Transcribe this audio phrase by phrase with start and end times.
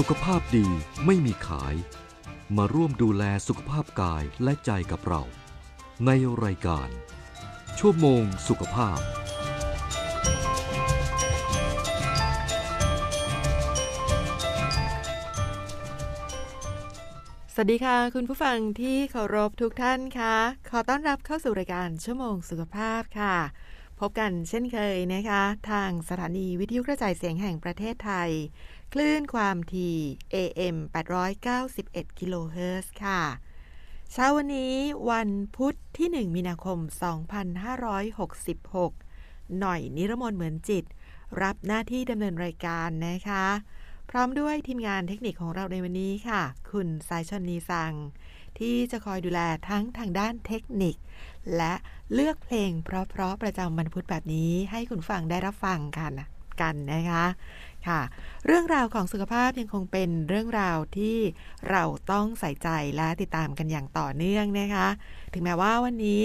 [0.00, 0.66] สุขภาพดี
[1.06, 1.74] ไม่มีขาย
[2.56, 5.22] มาร่วมดูแลสุขภาพกายและใจกับเรา
[6.06, 6.10] ใน
[6.44, 6.88] รายการ
[7.78, 8.98] ชั่วโมงสุขภาพ
[17.54, 20.36] สวัสดีค่ะ คุณผู้ฟังที่เคารพทุกท่านค่ะ
[20.70, 23.36] ขอต้อนรับเข้าสู่รายการชั่วโมงสุขภาพค่ะ
[24.00, 28.30] พบกันเช่นเคยนะคะ ทางสถานีวิทยุกระจายเสียงแห่งประเทศไทย
[28.96, 29.96] คลื่นความถี่
[30.34, 30.76] AM
[31.52, 33.22] 891กิโลเฮิรตซ์ค่ะ
[34.12, 34.74] เช้าวันนี้
[35.10, 36.78] วันพุธที่ 1 มีนาคม
[38.38, 40.84] 2566 หน่อยนิรมนเหมือนจิต
[41.42, 43.46] รับหน้าที่ดำเนินรายการนะคะ
[44.10, 47.92] พร้อมด้วยทีมงานเทคนิคของเราในวันนี้ค่ะ คุณสายชนนีสัง
[48.58, 50.96] ที่จะคอยดูแลทั้งทางด้านเทคนิค
[51.56, 51.74] และ
[52.12, 56.14] เลือกเพลงเพราะๆประจำวันพุธแบบนี้ให้คุณฟังได้รับฟังกัน
[56.60, 57.24] กันนะคะ
[57.88, 58.00] ค่ะ
[58.46, 61.18] เรื่องราวของสุขภาพยังคงเป็นเรื่องราวที่
[61.70, 61.82] เรา
[62.12, 64.88] ต้องใส่ใจและติดตามกันอย่างต่อเนื่องนะคะ
[65.32, 66.22] ถึงแม้ว่าวันนี้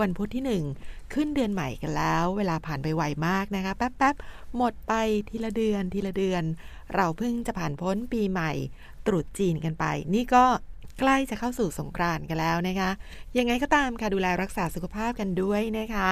[0.00, 4.92] วันพุธที่ 1 ขึ้นเดือนใหม่กันแล้ว เวลาผ่านไปไวมากนะคะ แป๊บๆ หมดไป
[5.30, 6.42] ทีละเดือนทีละเดือน
[6.94, 8.52] เราเพิ่งจะผ่านพ้นปีใหม่
[9.06, 10.44] ตรุษจีนกันไป นี่ก็
[11.00, 12.90] ใกล้จะเข้าสู่สงกรานต์กันแล้วนะคะ
[13.38, 16.10] ยังไงก็ตามค่ะดูแลรักษาสุขภาพกันด้วยนะคะ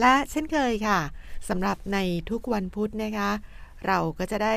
[0.00, 1.00] และเช่นเคยค่ะ
[1.48, 1.98] สำหรับใน
[2.30, 3.30] ทุกวันพุธนะคะ
[3.86, 4.56] เราก็จะได้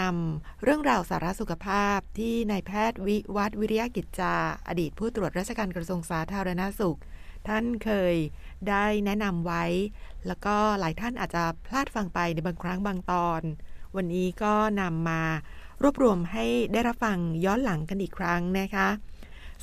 [0.00, 4.34] นำเรื่องราวสาระสุขภาพที่นายแพทย์วิวัฒวิริยกิจจา
[4.68, 6.98] อดีตผู้ตรวจราชการกระทรวงสาธารณาสุข
[7.48, 8.14] ท่านเคย
[8.68, 9.64] ได้แนะนำไว้
[10.26, 13.42] แล้วก็หลายท่านอาจจะพลาดฟังไปในบางครั้งบางตอน
[13.96, 15.22] วันนี้ก็นำมา
[15.82, 18.88] รวบรวมให้ได้รับฟังย้อนหลังกันอีกครั้งนะคะ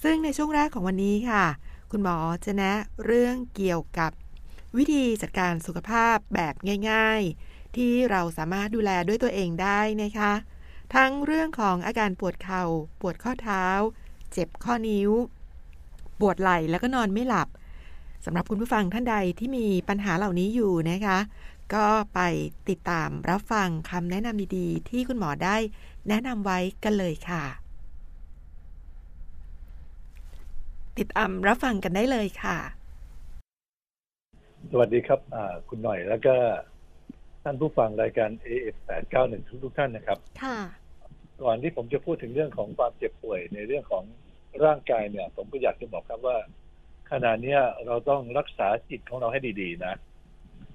[0.04, 1.46] ซึ่งในช่วงแรกของวันนี้ค่ะ
[1.92, 2.74] คุณหมอจะแนะ
[3.06, 4.12] เรื่องเกี่ยวกับ
[4.78, 6.54] วิธีจัดการสุขภาพแบบ
[6.90, 10.34] ง่าย ๆ ที่เราสามารถดูแลด้วยตัวเองได้นะคะ
[10.96, 12.64] ทั้งเรื่องของอาการปวดเขา่า
[13.02, 13.66] ปวดข้อเท้า
[14.32, 15.12] เจ็บข้อนิ้ว
[16.20, 17.48] ปวดไหล่แล้วก็นอนไม่หลับ
[18.26, 21.18] สำหรับคุณผู้ฟังท่านใดที่มีปัญหาเหล่านี้อยู่นะคะ
[21.74, 22.20] ก็ไป
[22.70, 25.56] ติดตามรับฟังคำแนะนำดีๆ ที่คุณหมอได้
[26.10, 27.44] แนะนำไว้กันเลยค่ะ
[30.98, 32.58] ติดตามรับฟังกันได้เลยค่ะ
[34.72, 35.20] สวัสดีครับ
[35.70, 36.36] คุณหน่อยแล้วก็
[37.44, 38.76] ท่านผู้ฟังรายการ AF
[39.14, 40.60] 891ทุกทุกท่านนะครับ ค่ะ
[41.44, 44.04] ก่อนที่ผมจะพูดถึงเรื่องของความเจ็บป่วยในเรื่องของ
[44.66, 46.38] ร่างกายเนี่ย ผมก็อยากจะบอกครับว่า
[47.12, 49.94] ขณะนี้เราต้องรักษาจิตของเราให้ดีๆ นะ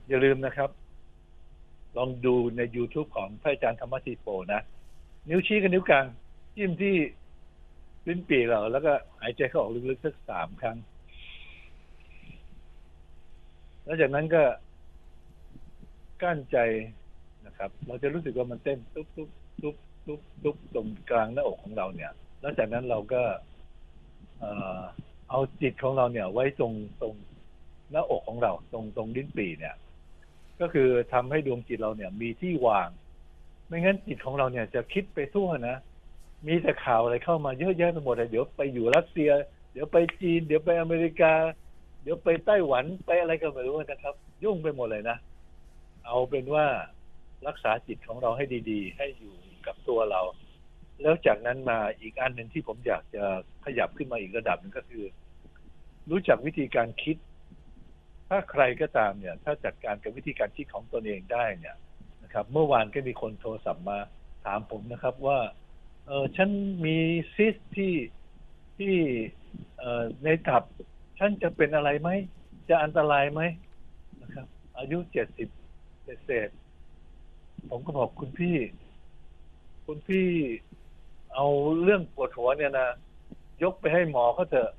[0.09, 0.71] อย่าลืมนะครับ
[1.97, 4.61] ลองดูใน YouTube ของพระอาจารย์ธรรมทีโปนะ
[5.29, 6.07] นิ้วชี้กับนิ้วกลาง
[6.57, 6.97] จิ้มที่
[8.09, 10.77] ลิ้นปีเรา แล้วก็หายใจเข้าออกลึกๆสักสามครั้ง
[13.85, 14.43] แล้วจากนั้นก็
[16.23, 16.59] กั้นใจ
[17.47, 19.31] นะครับ เราจะรู้สึกว่ามันเต้นตุ๊บตุ๊บ
[19.63, 19.77] ตุ๊บ
[20.07, 23.23] ตุ๊บตุ๊บตรงกลางหน้าอกของเราเนี่ย แล้วจากนั้นเราก็
[25.31, 27.15] เอาจิตของเราเนี่ย ไว้ตรงตรง
[27.91, 29.75] หน้าอกของเรา ตรงตรงลิ้นปี่เนี่ย
[30.61, 32.89] ก็คือทำให้ดวงจิตเราเนี่ย มีที่วาง
[33.67, 35.77] ไม่งั้นจิตของเราเนี่ยจะคิดไปทั่วนะ
[36.47, 39.31] มีแต่ข่าวอะไรเข้ามาเยอะแยะไปหมดเลยเดี๋ยวไปอยู่รัสเซีย
[39.73, 41.33] เดี๋ยวไปจีน เดี๋ยวไปอเมริกา
[42.03, 44.15] เดี๋ยวไปไต้หวันไปอะไรก็ไม่รู้นะครับ
[44.45, 45.17] ยุ่งไปหมดเลยนะ
[46.07, 46.67] เอาเป็นว่า
[47.47, 49.35] รักษาจิตของเราให้ดี ๆ ให้อยู่
[49.67, 50.21] กับตัวเรา
[51.03, 53.25] แล้วจากนั้นมาอีกอันหนึ่งที่ผมอยากจะ
[53.65, 55.05] ขยับขึ้นมาอีกระดับหนึ่งก็คือ
[56.11, 57.17] รู้จักวิธีการคิด
[58.29, 61.77] ถ้าใครก็ตามเนี่ย ถ้าจัดการกับวิธีการคิดของตนเองได้เนี่ย
[62.23, 63.99] นะครับ เมื่อวานก็มีคนโทรศัพท์มา
[64.45, 65.39] ถามผมนะครับว่า
[66.07, 66.49] เออฉัน
[66.85, 66.97] มี
[67.35, 67.95] ซิสที่
[68.79, 68.95] ที่
[69.79, 70.63] เออในตับ
[71.19, 72.11] ฉันจะเป็นอะไรไหม
[72.69, 73.41] จะอันตรายไหม
[74.23, 74.47] นะครับ
[74.79, 75.49] อายุเจ็ดสิบ
[76.05, 76.49] เศษ
[77.71, 78.57] ผมก็บอกคุณพี่
[79.87, 80.29] คุณพี่
[81.35, 81.47] เอา
[81.83, 82.89] เรื่องปวดหัวเนี่ยนะ
[83.63, 84.71] ยกไปให้หมอเขาเถอะ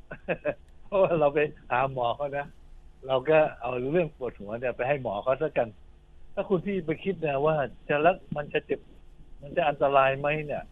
[0.85, 1.39] เพราะว่าเราไป
[1.72, 2.47] หาหมอเขานะ
[3.07, 5.67] เราก็เอาเรื่องปวดหัวเนี่ยไปให้หมอเขาซะกัน
[6.33, 7.55] ถ้าคุณพี่ไปคิดนะว่า
[7.89, 8.79] จะรักมันจะเจ็บ
[9.41, 10.63] มันจะอันตรายไหมเนี่ย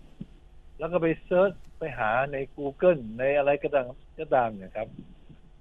[0.78, 3.86] แล้วก็ไปเซิร์ชไปหาใน Google ในอะไรก็ตาม
[4.20, 4.88] ก็ตามเนี่ยครับ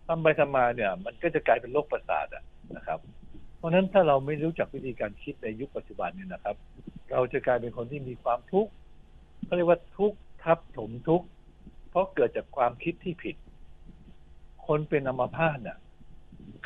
[0.06, 2.26] ทำไปทำมาเนี่ย มันก็จะกลายเป็นโรคประสาท
[2.76, 2.98] นะครับ
[3.62, 6.56] เพราะนั้นถ้าเราไม่รู้จักวิธีการคิดในยุคปัจจุบันเนี่ยนะครับ
[7.10, 8.70] เราจะกลายเป็นคนที่มีความทุกข์
[9.44, 11.26] เขาเรียกว่าทุกข์ทับถมทุกข์
[11.90, 13.36] เพราะเกิดจากความคิดที่ผิด
[14.66, 15.78] คนเป็นอัมพาตเนี่ย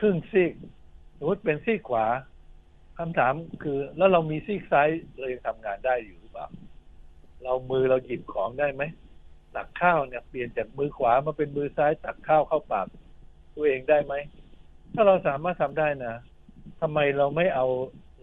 [0.01, 0.53] ครึ่งซีก
[1.19, 2.07] สมมติเป็นซีกขวา
[2.99, 4.89] คำถามคือแล้วเรามีซีกซ้าย
[5.19, 6.47] เรายังทำงานได้อยู่หรือเปล่า
[7.45, 8.83] เรามือเราหยิบของได้ไหม
[9.55, 12.87] ตักข้าวเนี่ยเปลี่ยนจากมือขวามาเป็นมือซ้ายตักข้าวเข้าปาก
[13.55, 14.15] ตัวเองได้ไหม
[14.95, 16.15] ถ้าเราสามารถทำได้นะ
[16.81, 17.67] ทำไมเราไม่เอา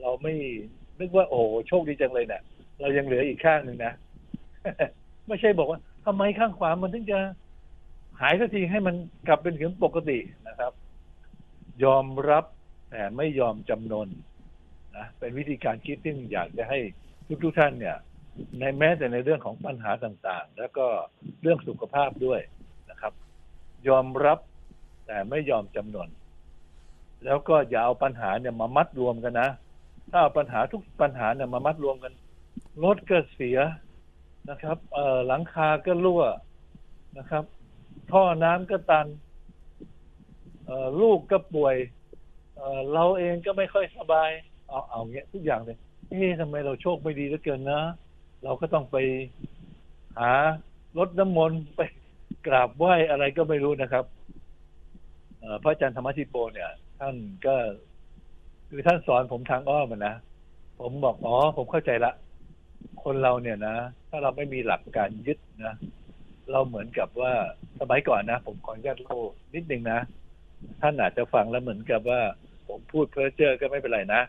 [0.01, 0.34] เราไม่
[1.00, 2.42] นึกว่าโอ้โชคดีจังเลยเนะี่ย
[2.81, 3.94] เรายังเหลืออีกข้างหนึ่งนะ
[5.28, 7.19] ไม่ใช่บอกว่าทำไมข้างขวามันถึงจะ
[8.22, 8.95] หายสักทีให้มัน
[9.28, 10.72] กลับเป็นเข็มปกตินะครับ
[11.84, 12.45] ยอมรับ
[12.92, 14.07] แต่ไม่ยอมจำนน
[14.95, 16.80] นะเป็นวิธีการคิดที่อยากจะให้
[17.28, 17.98] ทุกทุกท่านเนี่ย
[18.60, 20.86] ในแม้แต่ในเรื่องของปัญหาต่างๆ แล้วก็
[21.42, 22.40] เรื่องสุขภาพด้วย
[22.90, 23.13] นะครับ
[23.88, 24.40] ยอมรับ
[25.07, 26.10] แต่ไม่ยอมจำนน
[27.25, 29.49] แล้วก็อย่าเอาปัญหาเนี่ยมามัดรวมกันนะ
[30.11, 32.13] ถ้าเอาปัญหาทุกปัญหาเนี่ยมามัดรวมกัน
[32.83, 33.59] รถก็เสีย
[34.49, 36.23] นะครับ เอ่อหลังคาก็รั่ว
[37.17, 37.43] นะครับ
[38.11, 39.07] ท่อน้ำก็ตัน
[40.65, 41.75] เอ่อลูกก็ป่วย
[42.55, 44.29] เอ่อเราเองก็ไม่ค่อยสบาย
[44.67, 45.77] เอาเอาเงี้ยทุกอย่างเลย
[46.09, 47.81] เอ๊ะทำไมเราโชคไม่ดีเหลือเกินนะ
[48.43, 48.97] เราก็ต้องไป
[50.17, 50.31] หา
[50.97, 51.81] รดน้ำมนต์ไป
[52.47, 54.05] กราบไหว้อะไรก็ไม่รู้นะครับ
[55.63, 56.69] พระอาจารย์ธรรมธิโปเนี่ย
[57.03, 57.17] ท่าน
[57.47, 57.55] ก็
[58.69, 60.15] คือท่านสอนผมทางอ้อมนะ
[60.79, 62.13] ผมบอกอ๋อผมเข้าใจละ
[63.03, 63.75] คนเราเนี่ยนะ
[64.09, 65.75] ถ้าเราไม่มีหลักการยึดนะ
[66.51, 67.33] เราเหมือนกับว่า
[67.79, 69.17] สมัยก่อนนะผมขออนุญาตเล่า
[69.55, 70.00] นิดนึงนะ
[70.81, 72.21] ท่านอาจจะฟังแล้วเหมือนกับว่า
[72.67, 74.21] ผมพูดเพ้อเจ้อก็ไม่เป็นไรนะ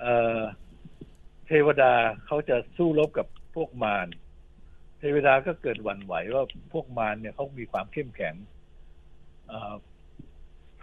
[0.00, 0.06] เอ
[0.36, 0.40] อ
[1.46, 1.92] เทวดา
[2.26, 4.06] เขาจะสู้รบกับพวกมาร
[4.98, 8.34] เทวดาก็เกิดหวั่นไหวว่าพวกมารเนี่ยเขามีความเข้มแข็ง
[9.50, 9.95] อ่อเ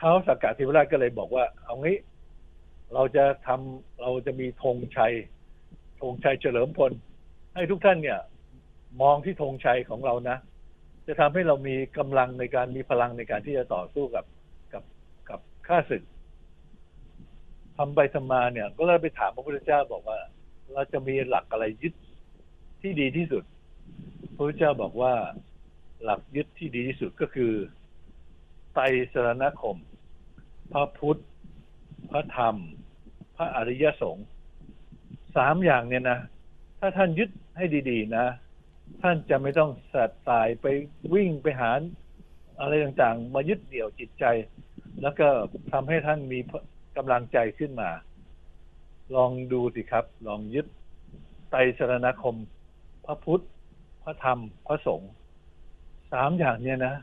[0.03, 1.97] ท้าสักกะเทวราชก็เลยบอกว่า เอางี้
[2.93, 5.13] เราจะทำเราจะมีธงชัย
[6.01, 6.91] ธงชัยเฉลิมพล
[7.55, 8.19] ให้ทุกท่านเนี่ย
[9.01, 10.37] มองที่ธงชัยของเรานะ
[11.07, 14.25] จะทำให้เรามีกำลังในการมีพลังในการที่จะต่อสู้กับ
[14.73, 14.83] กับ
[15.29, 16.03] กับข้าศึก
[17.77, 20.19] ทำไปทำมาเนี่ย ก็เลยไปถามพระพุทธเจ้าบอกว่า
[20.73, 21.93] เราจะมีหลักอะไรยึด
[22.81, 23.43] ที่ดีที่สุด
[24.35, 25.13] พระพุทธเจ้าบอกว่า
[26.03, 27.51] หลักยึดที่ดีที่สุดก็คือ
[28.73, 28.83] ไตร
[29.13, 29.77] สรณคม
[30.73, 31.21] พระพุทธ
[32.11, 32.55] พระธรรม
[33.35, 34.27] พระอริยสงฆ์
[35.35, 36.19] สามอย่างเนี่ยนะ
[36.79, 38.25] ถ้าท่านยึดให้ดีๆ นะ
[39.01, 40.65] ท่านจะไม่ต้องสัตว์ตายไป
[41.13, 41.71] วิ่งไปหา
[42.59, 44.25] อะไรต่างๆ มายึดเดี่ยวจิตใจ
[45.01, 45.27] แล้วก็
[45.71, 46.39] ทำให้ท่านมี
[46.97, 47.89] กำลังใจขึ้นมา
[49.15, 50.65] ลองดูสิครับ ลองยึด
[51.51, 52.37] ไตรสรณคม
[53.05, 53.43] พระพุทธ
[54.03, 55.11] พระธรรม พระสงฆ์
[56.13, 56.95] สามอย่างเนี่ยนะ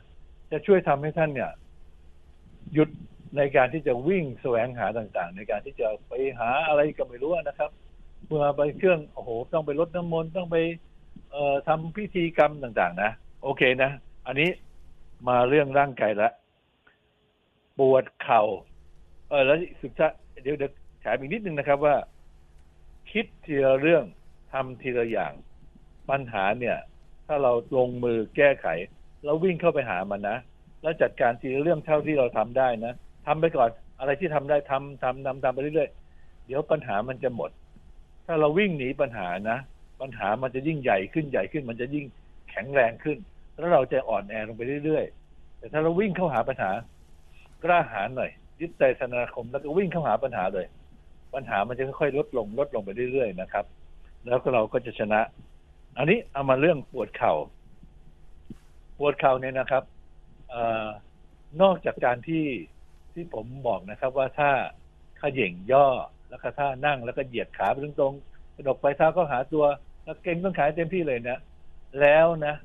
[0.51, 1.51] จะช่วยทำให้ท่านเนี่ย
[2.73, 2.89] หยุด
[3.37, 7.71] ในการที่จะวิ่งแสวงหาต่างๆ ในการที่จะไปหาอะไรก็ไม่รู้นะครับ
[8.25, 10.57] เมื่อไปเครื่องโอ้โหต้องไปรดน้ำมนต์ต้องไป
[11.31, 13.11] เอ่อทำพิธีกรรมต่างๆ นะ
[13.43, 13.91] โอเคนะ
[14.27, 14.49] อันนี้
[15.27, 16.29] มาเรื่องร่างกายละ
[17.79, 18.43] ปวดเข่า
[19.29, 20.13] เออแล้วสุดท้าย
[20.43, 20.71] เดี๋ยวเดี๋ยว
[21.03, 21.95] ถามอีกนิดนึงนะครับว่า
[23.11, 24.03] คิดทีละเรื่อง
[24.51, 25.33] ทำทีละอย่าง
[26.09, 26.77] ปัญหาเนี่ย
[27.27, 28.67] ถ้าเราลงมือแก้ไข
[29.23, 30.37] แล้ววิ่งเข้าไปหามันนะ
[30.81, 32.93] แล้วจัดการทีละเรื่องเท่าที่เราทำได้นะ
[33.25, 33.69] ทำไปก่อน
[33.99, 37.51] อะไรที่ทำได้ทำทำทำทำไปเรื่อยๆ เดี๋ยวปัญหามันจะหมด
[38.25, 39.57] ถ้าเราวิ่งหนีปัญหานะ
[40.01, 42.05] ปัญหามันจะยิ่งใหญ่ขึ้นใหญ่ขึ้น มันจะยิ่ง
[42.49, 43.17] แข็งแรงขึ้น
[43.57, 46.71] แล้วเราจะอ่อนแอลงไปเรื่อยๆ แต่ถ้าเราวิ่งเข้าหาปัญหา
[47.63, 48.31] กล้าหาญหน่อย
[48.61, 50.65] ยึดใจสนาคมแล้วก็วิ่งเข้าหาปัญหาเลย
[51.33, 53.65] ปัญหามันจะค่อยๆลดลงลดลงไปเรื่อยๆนะครับ
[54.27, 55.21] แล้วก็เราก็จะชนะ
[55.97, 57.33] อันนี้เอามาเรื่องปวดเข่า
[58.97, 59.83] ปวดเข่าเนี่ยนะครับ
[60.53, 60.55] อ
[61.61, 62.43] นอกจากการที่
[63.15, 64.49] ที่ผมบอกนะครับว่าถ้า
[65.21, 65.87] ขย่งย่อ
[66.29, 69.65] แล้วก็ถ้านั่งแล้วก็เหยียดขาไปตรงๆกระดกไปเท้าก็หาตัว
[70.03, 71.37] แล้วเก่งต้องขายเต็มที่เลยนะ
[72.01, 72.55] แล้วนะ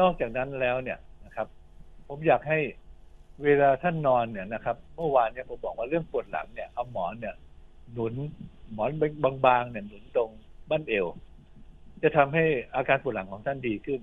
[0.00, 1.46] นอกจากนั้นแล้วเนี่ยนะครับ
[2.08, 2.58] ผมอยากให้
[3.44, 7.34] เวลาท่านนอนเนี่ยนะครับ เมื่อวานเนี่ยผมบอกว่าเรื่องปวดหลังเนี่ยเอาหมอนเนี่ย
[7.92, 8.14] หนุน
[8.72, 8.90] หมอน
[9.46, 10.30] บางๆเนี่ยหนุนตรง
[10.70, 11.06] บั้นเอว
[12.02, 12.44] จะทำให้
[12.74, 14.00] อาการปวดหลังของท่านดีขึ้น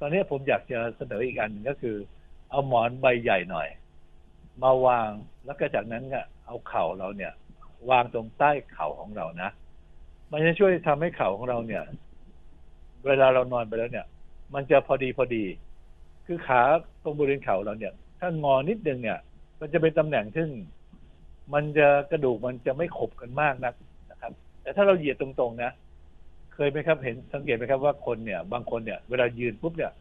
[0.00, 1.96] ตอนนี้ผมอยากจะเสนออีกอันหนึ่งก็คือ
[2.50, 3.68] เอาหมอนใบใหญ่หน่อย
[4.62, 5.10] มาวาง
[5.44, 7.32] แล้วก็จากนั้นก็เอาเข่าเราเนี่ย
[7.90, 9.50] วางตรงใต้เข่าของเรานะ
[10.32, 11.82] มันจะช่วยทำให้เข่าของเราเนี่ย
[13.06, 14.06] เวลาเรานอนไปแล้วเนี่ย
[14.54, 15.44] มันจะพอดีพอดี
[16.26, 16.60] คือขา
[17.02, 19.18] ตรงบริเวณเข่าเราเนี่ย ถ้างอนิดนึงเนี่ย
[19.60, 20.48] มันจะเป็นตำแหน่งซึ่ง
[21.54, 23.74] มันจะกระดูกมันจะไม่ขบกันมากนัก
[24.10, 25.70] นะครับ แต่ถ้าเราเหยียดตรงๆนะ
[26.54, 29.92] เคยไหมครับเห็นสังเกตไหมครับว่าคนเนี่ย บางคนเนี่ย เวลายืนปุ๊บเนี่ย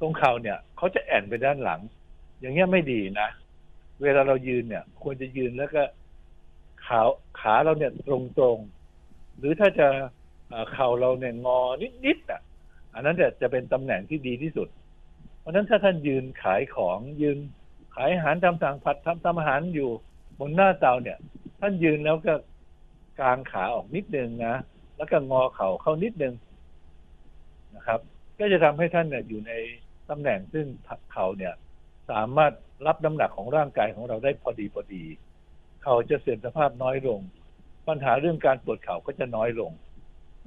[0.00, 1.80] ตรงเข่าเนี่ยเขาจะแอนไปด้านหลัง
[2.40, 3.28] อย่างเงี้ยไม่ดีนะ
[4.02, 5.82] เวลาเรายืนเนี่ย ควรจะยืนแล้วก็
[6.86, 7.00] ขา
[7.40, 8.10] ขาเราเนี่ยต
[8.42, 9.88] รงๆหรือถ้าจะ
[10.72, 11.60] เข่าเราเนี่ยงอ
[12.06, 12.40] นิดๆอะ
[12.94, 14.68] อันนั้นเนี่ยจะเป็นตำแหน่งที่ดีที่สุด
[15.38, 17.38] เพราะฉะนั้นถ้าท่านยืนขายของยืน
[17.94, 19.90] ขายอาหารทำสั่งผัดทำทำอาหารอยู่
[20.38, 21.18] บนหน้าเตาเนี่ย
[21.60, 22.34] ท่านยืนแล้วก็
[23.20, 24.56] กางขาออกนิดนึงนะ
[24.96, 26.34] แล้วก็งอเข่าเข้านิดนึง
[27.76, 28.00] นะครับ
[28.38, 29.52] ก็จะทำให้ท่านเนี่ยอยู่ใน
[30.10, 30.66] ตำแหน่งซึ่ง
[31.12, 31.54] เข่าเนี่ย
[32.10, 32.52] สามารถ
[32.86, 35.04] รับน้ำหนักของร่างกายของเราได้พอดีพอดี
[35.82, 37.20] เขาจะเสื่อมสภาพน้อยลง
[37.88, 39.72] ปัญหาเรื่องการปวดเข่าก็จะน้อยลง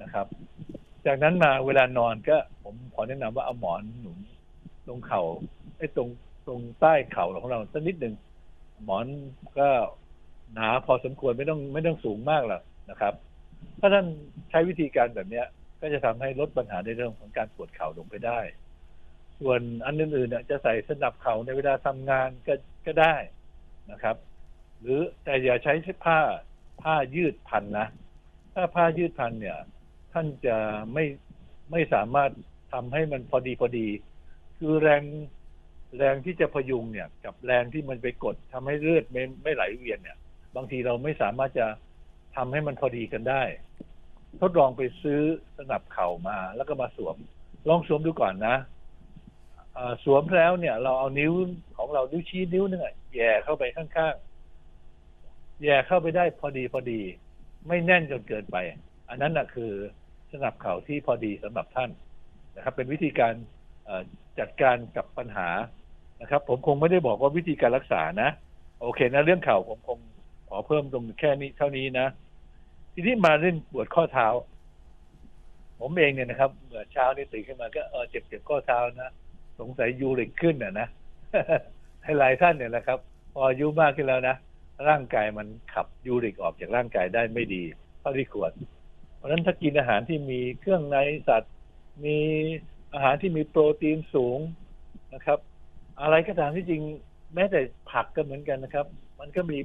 [0.02, 0.26] นะครับ
[1.06, 4.18] จากนั้นมาเวลานอนก็ผมขอแนะนำว่าเอาหมอนหนุน
[4.86, 5.22] ตรงเขา่า
[5.78, 6.08] ไอ้ตรง
[6.46, 8.14] ตรงใต้เข่าของเราสักนิดหนึ่ง
[8.84, 9.06] หมอน
[9.58, 9.68] ก็
[10.54, 13.14] หนาพอสมควรไม่ต้องไม่ต้องสูงมากหรอกนะครับ
[13.80, 14.06] ถ้าท่าน
[14.50, 15.46] ใช้วิธีการแบบเนี้ย
[15.80, 18.40] ก็จะทำให้ลดปัญหาในเรื่องของการปวดเข่าลงไปได้
[19.42, 22.54] ส่วนอันอื่นๆเนี่ยจะใส่สนับเข่าในเวลาทำงานก็
[22.86, 23.14] ก็ได้
[23.90, 24.16] นะครับ
[24.80, 26.18] หรือแต่อย่าใช้ผ้า
[26.82, 27.88] ผ้ายืดพันนะ
[28.54, 29.58] ถ้าผ้ายืดพันเนี่ย
[30.12, 30.56] ท่านจะ
[30.92, 31.04] ไม่
[31.70, 32.30] ไม่สามารถ
[32.72, 33.88] ทำให้มันพอดีพอดี
[34.58, 35.02] คือแรง
[35.98, 40.18] แรงที่จะพยุงเนี่ย กับแรงที่มันไปกดทำให้เลือดไม่ไม่ไหลเวียนเนี่ย
[40.56, 41.66] บางทีเราไม่สามารถจะ
[42.36, 43.42] ทำให้มันพอดีกันได้
[44.40, 45.20] ทดลองไปซื้อ
[45.58, 47.16] สนับเข่ามาแล้วก็มาสวม
[47.68, 48.56] ลองสวมดูก่อนนะ
[50.04, 51.32] สวมแล้วเนี่ย เราเอานิ้ว
[51.76, 52.82] ของเรานิ้วชี้นิ้วนึง
[53.14, 57.00] แย่เข้าไปข้างๆ แย่เข้าไปได้พอดีพอดี
[57.68, 58.56] ไม่แน่นจนเกินไป
[59.08, 59.72] อันนั้นนะคือ
[60.32, 61.90] สนับเข่าที่พอดีสำหรับท่าน
[62.56, 63.34] นะครับ เป็นวิธีการ
[64.38, 65.48] จัดการกับปัญหา
[66.20, 68.30] นะครับ ผมคงไม่ได้บอกว่าวิธีการรักษานะ
[68.80, 69.98] โอเคนะเรื่องเข่าผมคง
[70.48, 72.06] ขอเพิ่มตรงแค่นี้เท่านี้นะ
[72.92, 74.28] ทีนี้มาเรื่องปวดข้อเท้า
[75.80, 79.10] ผมเองเนี่ยนะครับเมื่อเช้านี่ตื่นขึ้นมาก็เออเจ็บเจ็บข้อเท้านะ
[79.60, 80.88] สงสัยยูริกขึ้นอะนะ
[82.18, 82.98] หลายท่านเนี่ยนะครับ
[83.32, 84.36] พออายุมากขึ้นแล้วนะ
[84.88, 87.62] ร่างกายมันขับยูริกออกจากร่างกายได้ไม่ดี
[88.00, 88.52] เท่าที่ควร
[89.16, 90.96] เพราะฉะนั้นถ้ากินอาหารที่มีเครื่องใน
[91.28, 91.54] สัตว์
[92.04, 92.16] มี
[92.94, 94.38] อาหารที่มีโปรตีนสูง
[95.14, 95.38] นะครับ
[96.00, 96.82] อะไรก็ตามที่จริง
[97.34, 98.86] แม้แต่ผักก็เหมือนกันนะครับ
[99.20, 99.58] มันก็มี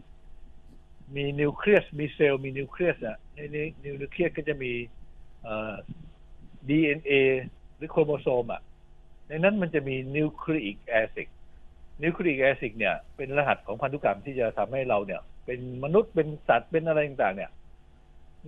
[1.15, 4.71] มีนิวเคลียสมีเซลล์มีนิวเคลียสอะในนี้นิวเคลียสก็จะมี
[6.69, 7.11] ดีเอ็นเอ
[7.75, 8.61] หรือโครโมโซมอะ
[9.27, 11.27] ในนั้นมันจะมี nucleic acid
[12.03, 17.51] nucleic acid เนี่ยเป็นรหัสของพันธุกรรมที่จะทำให้เราเนี่ย เป็นมนุษย์เป็นสัตว์เป็นอะไรต่างๆ เนี่ย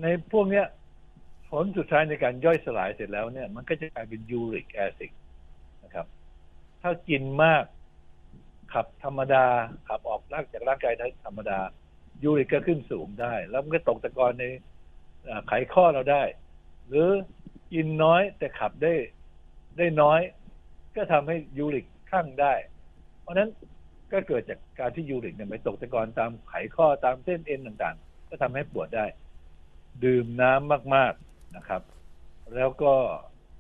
[0.02, 0.66] ในพวกเนี้ย
[1.50, 5.12] ผลสุดท้ายในการย่อยสลายเสร็จแล้วเนี่ย มันก็จะกลายเป็น uric acid
[5.84, 6.06] นะครับ
[6.82, 7.64] ถ้ากินมาก
[8.74, 9.46] ขับธรรมดา
[9.88, 10.94] ขับออกร่างจากร่างกาย
[11.26, 11.60] ธรรมดา
[12.24, 14.44] ยูริกก็ขึ้นสูงได้ แล้วมันก็ตกตะกอนใน
[15.48, 16.24] ไขข้อเราได้
[16.88, 17.10] หรือ
[17.74, 18.94] กินน้อยแต่ขับได้
[19.78, 20.20] ได้น้อย
[20.96, 22.54] ก็ทำให้ยูริกข้างได้
[23.22, 23.50] เพราะนั้น
[24.12, 29.06] ก็เกิดจากการที่ยูริกเนี่ยไปตกตะกอนตามไขข้อตามเส้นเอ็นต่างๆ ก็ทำให้ปวดได้
[30.04, 31.82] ดื่มน้ำมาก ๆนะครับ
[32.56, 32.94] แล้วก็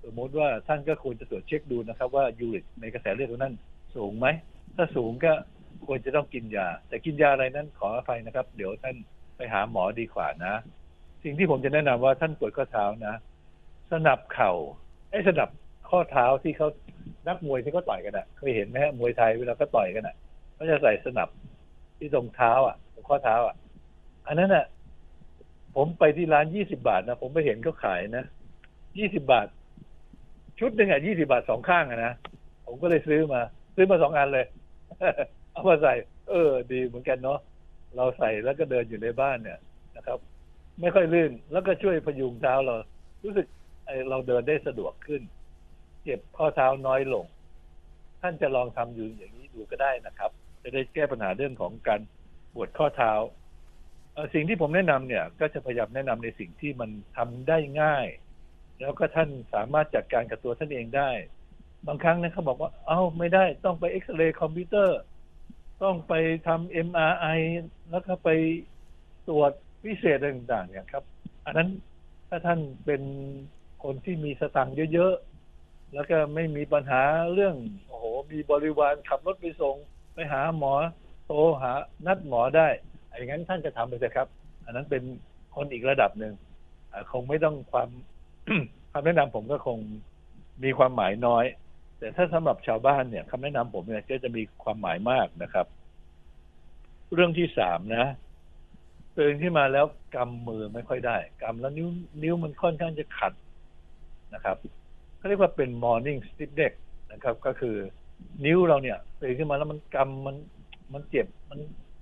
[0.03, 3.53] สมมติว่าท่านก็ควรจะตรวจเช็คดูนะครับ ว่ายูริกในกระแสเลือดของนั้น
[3.95, 4.27] สูงไหม
[4.75, 5.33] ถ้าสูงก็
[5.87, 8.95] ควรจะต้องกินยา แต่กินยาอะไรนั้นขออภัยนะครับ เดี๋ยวท่าน
[9.37, 10.53] ไปหาหมอดีกว่านะ
[11.23, 13.15] สิ่งที่ผมจะแนะนำว่าท่านปวดข้อเท้านะ
[13.91, 14.53] สนับเข่า
[15.11, 15.49] ไอ้สนับ
[15.89, 16.67] ข้อเท้าที่เขา
[17.27, 20.15] นักมวยที่เขาต่อยกันอะเคยเห็นไหมฮะมวยไทยเวลาเขาต่อยกันอะ
[20.55, 21.29] เขาจะใส่สนับ
[21.97, 23.55] ที่ตรงเท้า อะตรงข้อเท้าอะ
[24.27, 24.65] อันนั้นอะ
[25.75, 28.25] ผมไปที่ร้านยี่สิบาทนะผมไปเห็นเขาขายนะ
[28.97, 29.47] ยี่สิบาท
[30.59, 32.13] ชุดหนึ่งอะยี่สิบาทสองข้างอะนะ
[32.65, 33.41] ผมก็เลยซื้อมา
[33.75, 34.45] ซื้อมาสองอันเลย
[35.51, 35.93] เอามาใส่
[36.29, 37.39] เออ ดีเหมือนกันเนาะ
[37.95, 39.59] เราใส่แล้วก็เดินอยู่ในบ้านเนี่ย
[39.95, 40.19] นะครับ
[40.81, 42.75] ไม่ค่อยลื่นแล้วก็ช่วยพยุงเท้าเรา
[43.23, 43.45] รู้สึก
[44.09, 45.21] เราเดินได้สะดวกขึ้น
[46.09, 47.25] จ็บข้อเท้าน้อยลง
[48.21, 50.31] ท่านจะลองทำอยู่อย่างนี้ดูก็ได้นะครับ
[50.63, 52.01] จะได้แก้ปัญหาเรื่องของการ
[52.53, 53.13] ปวดข้อเท้า
[54.33, 58.07] สิ่งที่ผมแนะนำเนี่ย ก็จะพยายามแนะนำในสิ่งที่มันทำได้ง่าย
[58.81, 61.11] แล้วก็ท่านสามารถจัดการกับตัวท่านเองได้
[61.87, 64.99] บางครั้งนะเขาบอกว่า เอ้าไม่ได้ต้องไปเอ็กซเรย์คอมพิวเตอร์
[65.83, 66.13] ต้องไป
[66.47, 67.27] ทำเอ็มอาร์ไอ
[67.89, 68.29] แล้วก็ไป
[69.27, 69.51] ตรวจ
[69.83, 71.03] พิเศษต่างๆเนี่ยครับ
[71.45, 71.69] อันนั้น
[72.29, 73.01] ถ้าท่านเป็น
[73.83, 75.13] คนที่มีสตังค์เยอะ
[75.93, 77.01] แล้วก็ไม่มีปัญหา
[77.33, 77.55] เรื่อง
[77.87, 79.75] โอ้โหมีบริวารขับรถไปส่ง
[80.13, 80.73] ไปหาหมอ
[81.25, 81.71] โทรหา
[82.07, 82.67] นัดหมอได้
[83.17, 84.27] อย่างนั้นท่านจะทำไปเลยครับ
[84.65, 85.03] อันนั้นเป็น
[85.55, 86.33] คนอีกระดับหนึ่ง
[87.11, 87.89] คงไม่ต้องความ
[88.91, 89.77] คำแนะนำผมก็คง
[90.63, 91.45] มีความหมายน้อย
[91.99, 95.65] แต่ถ้าสำหรับชาวบ้านเนี่ยคำแนะนำผมเนี่ยก็จะมีความหมายมากนะครับ
[97.13, 98.05] เรื่องที่สามนะ
[99.17, 101.89] ตื่นขึ้นมาแล้วกำมือไม่ค่อยได้กำแล้วนิ้ว
[102.23, 103.33] นิ้วมันค่อนข้างจะขัด
[104.33, 104.57] นะครับ
[105.19, 106.73] เขาเรียกว่าเป็น morning stiffness
[107.11, 107.75] นะครับ ก็คือ
[108.45, 110.35] นิ้วเราเนี่ยตื่นขึ้นมาแล้วมันกำมัน
[110.93, 111.59] มันเจ็บมัน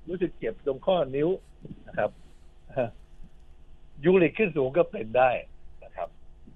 [0.09, 1.29] รู้สึกเจ็บตรงข้อนิ้ว
[1.87, 2.11] นะครับ
[4.03, 5.31] ยูริกขึ้นสูงก็เป็นได้
[5.83, 6.09] นะครับ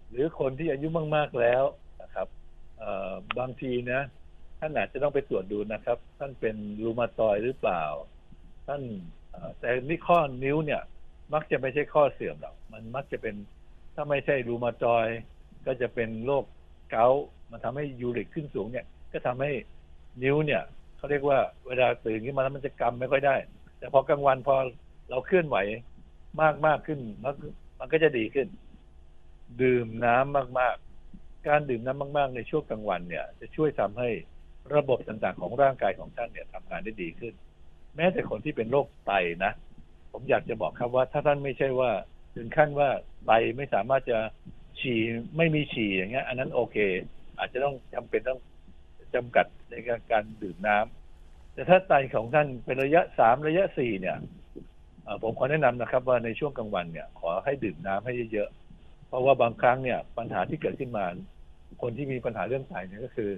[0.10, 1.63] หรือคนที่อายุมาก ๆ แล้ว
[2.01, 2.27] นะครับ
[3.39, 4.01] บางทีนะ
[4.60, 7.84] ท่านอาจจะต้องไปตรวจดูนะครับ ท่านเป็นรูมาตอยหรือเปล่า
[8.68, 8.82] ท่าน
[9.60, 10.82] แต่นี่ข้อนิ้วเนี่ย
[11.34, 13.36] มักจะไม่ใช่ข้อเสื่อมหรอกมันมักจะเป็น
[13.96, 15.08] ถ้าไม่ใช่รูมาตอย
[15.65, 16.44] ก็จะเป็นโรค
[16.91, 19.51] เกาต์มันทำให้ยูริกขึ้นสูงเนี่ย ก็ทำให้
[20.24, 20.62] นิ้วเนี่ย
[20.98, 23.36] เขาเรียกว่าเวลาตื่นขึ้นมาแล้วมันจะกำไม่ค่อยได้
[23.80, 24.56] แต่พอกลางวันพอ
[25.10, 25.58] เราเคลื่อนไหว
[26.41, 27.36] มากมากขึ้นมัน
[27.80, 28.48] มันก็จะดีขึ้น
[29.62, 34.10] ดื่มน้ำมากๆ การดื่มน้ำมาก ๆ ในช่วงกลางวันเนี่ย จะช่วยทำให้
[34.75, 37.34] ระบบต่างๆ ของร่างกายของท่านเนี่ยทำงานได้ดีขึ้น
[37.96, 39.12] แม้แต่คนที่เป็นโรคไต
[39.44, 39.51] นะ
[40.12, 41.91] ผมอยากจะบอกครับว่าถ้าท่านไม่ใช่ว่า
[42.36, 42.89] ถึงขั้นว่า
[43.25, 44.18] ไตไม่สามารถจะ
[44.80, 45.00] ฉี่
[45.38, 46.78] ไม่มีฉี่อย่างเงี้ย อันนั้นโอเค
[47.38, 48.40] อาจจะต้องจำเป็นต้อง
[49.16, 54.18] จำกัดในการการดื่มน้ำแต่ถ้าไตของท่านเป็นระยะสามระยะสี่เนี่ย
[55.22, 61.06] ผมขอแนะนำนะครับ ว่าในช่วงกลางวันเนี่ย ขอให้ดื่มน้ำให้เยอะๆเพราะว่าบางครั้งเนี่ย ปัญหาที่เกิดขึ้นมา
[61.82, 63.32] คนที่มีปัญหาเรื่องไตเนี่ยก็คือ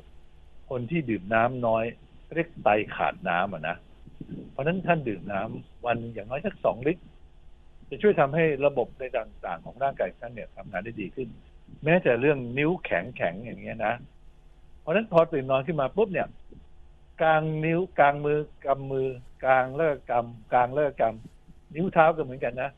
[0.69, 1.83] คนที่ดื่มน้ำน้อย
[2.35, 3.75] เรียกไตขาดน้ำอะนะ
[4.51, 7.03] เพราะฉะนั้นท่านดื่มน้ำวันอย่างน้อยสักสองลิตร
[7.93, 11.27] จะช่วยทำให้ระบบในต่างๆ ของร่างกายท่านเนี่ยทำงานได้ดีขึ้น
[11.83, 13.93] แม้แต่เรื่องนิ้วแข็งแข็งอย่างเงี้ยนะ
[14.81, 16.27] เพราะฉะนั้นพอตื่นนอนขึ้นมาปุ๊บเนี่ย
[17.21, 19.07] กลางนิ้วกลางมือกำมือ
[19.43, 22.69] กลางเลิกกำกลางเลิกกำนิ้วเท้าก็เหมือนกันนะ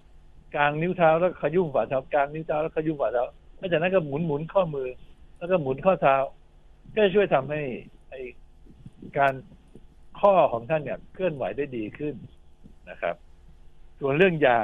[0.55, 3.25] กลางนิ้วเท้าแล้วขยุ่มฝ่าเท้ากลางนิ้วเท้าแล้วขยุ่มฝ่าเท้า
[3.57, 4.87] หลังจากนั้นก็หมุนหมุนข้อมือ
[5.37, 6.15] แล้วก็หมุนข้อเท้า
[6.95, 7.61] ก็จะช่วยทำให้
[8.09, 8.13] ไอ
[9.17, 9.33] การ
[10.21, 12.15] ข้อของท่านเนี่ยเคลื่อนไหวได้ดีขึ้น
[12.89, 13.15] นะครับ
[13.99, 14.59] ส่วนเรื่องยา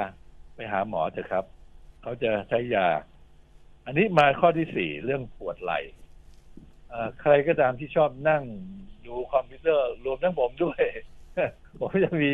[0.54, 1.44] ไปหาหมอเถอะครับ
[2.02, 2.88] เขาจะใช้ยา
[3.86, 5.80] อันนี้มาข้อที่สี่เรื่องปวดไหล่
[7.20, 8.42] ใครก็ตามที่ชอบนั่ง
[9.06, 10.82] ดูคอมพิวเตอร์รวมทั้งผมด้วย
[11.80, 12.32] ผมจะมี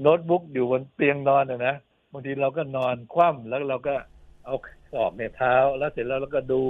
[0.00, 1.74] โน้ตบุ๊กอยู่บนเตียงนอนนะนะ
[2.12, 3.94] บางทีเราก็นอนคว่ำแล้วเราก็
[4.44, 4.54] เอา
[4.92, 6.62] ศอกในเท้าแล้วเสร็จแล้วเราก็ดู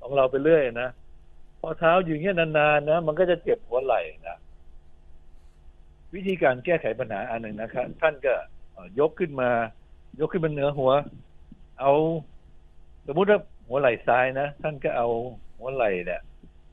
[0.00, 0.88] ของเราไปเรื่อยนะ
[1.60, 4.38] พอเท้าอยู่เงี้ยนานๆนะมันก็จะเจ็บหัวไหล่นะ
[6.14, 8.34] วิธีการแก้ไขปัญหาอันหนึ่งนะครับ ท่านก็
[8.98, 9.50] ยกขึ้นมา
[10.20, 10.92] ยกขึ้นมาเหนือหัว
[11.80, 11.92] เอา
[13.06, 15.08] สมมุติว่าหัวไหล่ซ้ายนะ ท่านก็เอา
[15.58, 16.20] หัวไหล่เนี่ย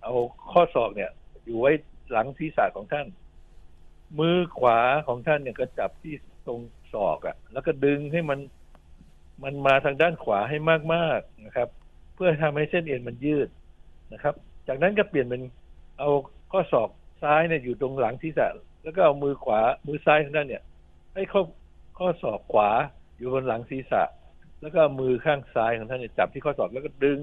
[0.03, 0.13] เอา
[0.51, 1.11] ข้อศอกเนี่ย
[1.45, 1.71] อยู่ไว้
[2.11, 3.07] หลังศีรษะของท่าน
[4.19, 6.15] มือขวาของท่านเนี่ยก็จับที่
[6.47, 6.59] ตรง
[6.93, 8.39] ศอกอะ่ะ แล้วก็ดึงให้มัน
[9.43, 10.57] มันมาทางด้านขวาให้
[10.93, 11.69] มากๆนะครับ
[12.15, 13.49] เพื่อทำให้เส้นเอ็นมันยืด
[14.13, 14.35] นะครับ
[14.67, 15.41] จากนั้นก็เปลี่ยนเป็น
[15.99, 16.09] เอา
[16.51, 16.89] ข้อศอก
[17.23, 18.47] ซ้ายเนี่ยอยู่ตรงหลังศีรษะ
[18.83, 20.63] แล้วก็เอามือขวามือซ้ายของท่านเนี่ย
[21.13, 21.41] ให้ข้อ
[21.97, 22.69] ข้อศอกขวา
[23.17, 24.03] อยู่บนหลังศีรษะ
[24.61, 27.19] แล้วก็มือข้างซ้ายของท่านเนี่ยจับที่ข้อศอกแล้วก็ดึง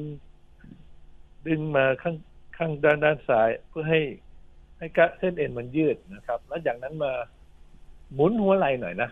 [1.48, 2.16] ดึงมาข้าง
[2.56, 4.00] ข้างด้านด้านซ้ายเพื่อให้
[4.78, 7.12] ให้กะเส้นเอ็นมันยืดนะครับ แล้วจากนั้นมา
[8.14, 9.10] หมุนหัวไหล่หน่อยนะ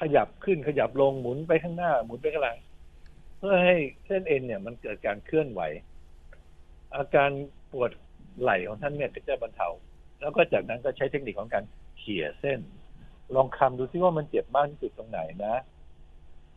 [0.00, 2.58] ขยับขึ้นขยับลงหมุนไปข้างหน้า หมุนไปข้างหลัง
[3.38, 3.76] เพื่อให้
[4.06, 5.60] เส้นเอ็นเนี่ยมันเกิดการเคลื่อนไหว
[6.96, 7.30] อาการ
[7.72, 7.90] ปวด
[8.40, 9.68] ไหล่ของท่านเนี่ยก็จะบรรเทา
[10.20, 11.64] แล้วก็จากนั้นก็ใช้เทคนิคของการ
[11.98, 12.60] เขี่ยเส้น
[13.34, 15.54] ลองคำดูซิว่ามันเจ็บมากที่สุดตรงไหนนะ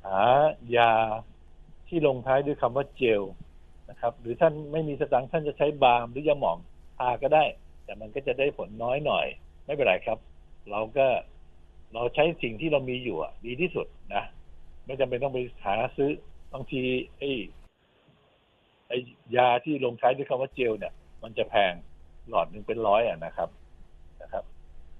[0.06, 0.20] หา
[0.76, 0.92] ยา
[1.88, 3.22] ที่ลงท้ายด้วยคำว่าเจล
[3.90, 6.58] นะครับ หรือท่านไม่มีสตังค์ท่านจะใช้บาล์มหรือยาหมอง
[6.98, 7.44] ทาก็ได้
[7.86, 9.26] แต่มันก็จะได้ผลน้อยหน่อย
[9.66, 10.18] ไม่เป็นไรครับ
[10.72, 11.08] เราก็
[11.94, 14.24] เราใช้สิ่งที่เรามีอยู่ดีที่สุดนะ
[14.86, 16.12] ไม่จำเป็นต้องไปหาซื้อ
[16.54, 16.82] บางที
[17.18, 17.30] ไอ้
[18.88, 18.98] ไอ้
[19.36, 21.74] ยาที่ลงท้ายด้วยคำว่าเจลเนี่ย มันจะแพง
[22.30, 23.50] หลอดหนึ่งเป็นร้อยอะนะครับ
[24.22, 24.44] นะครับ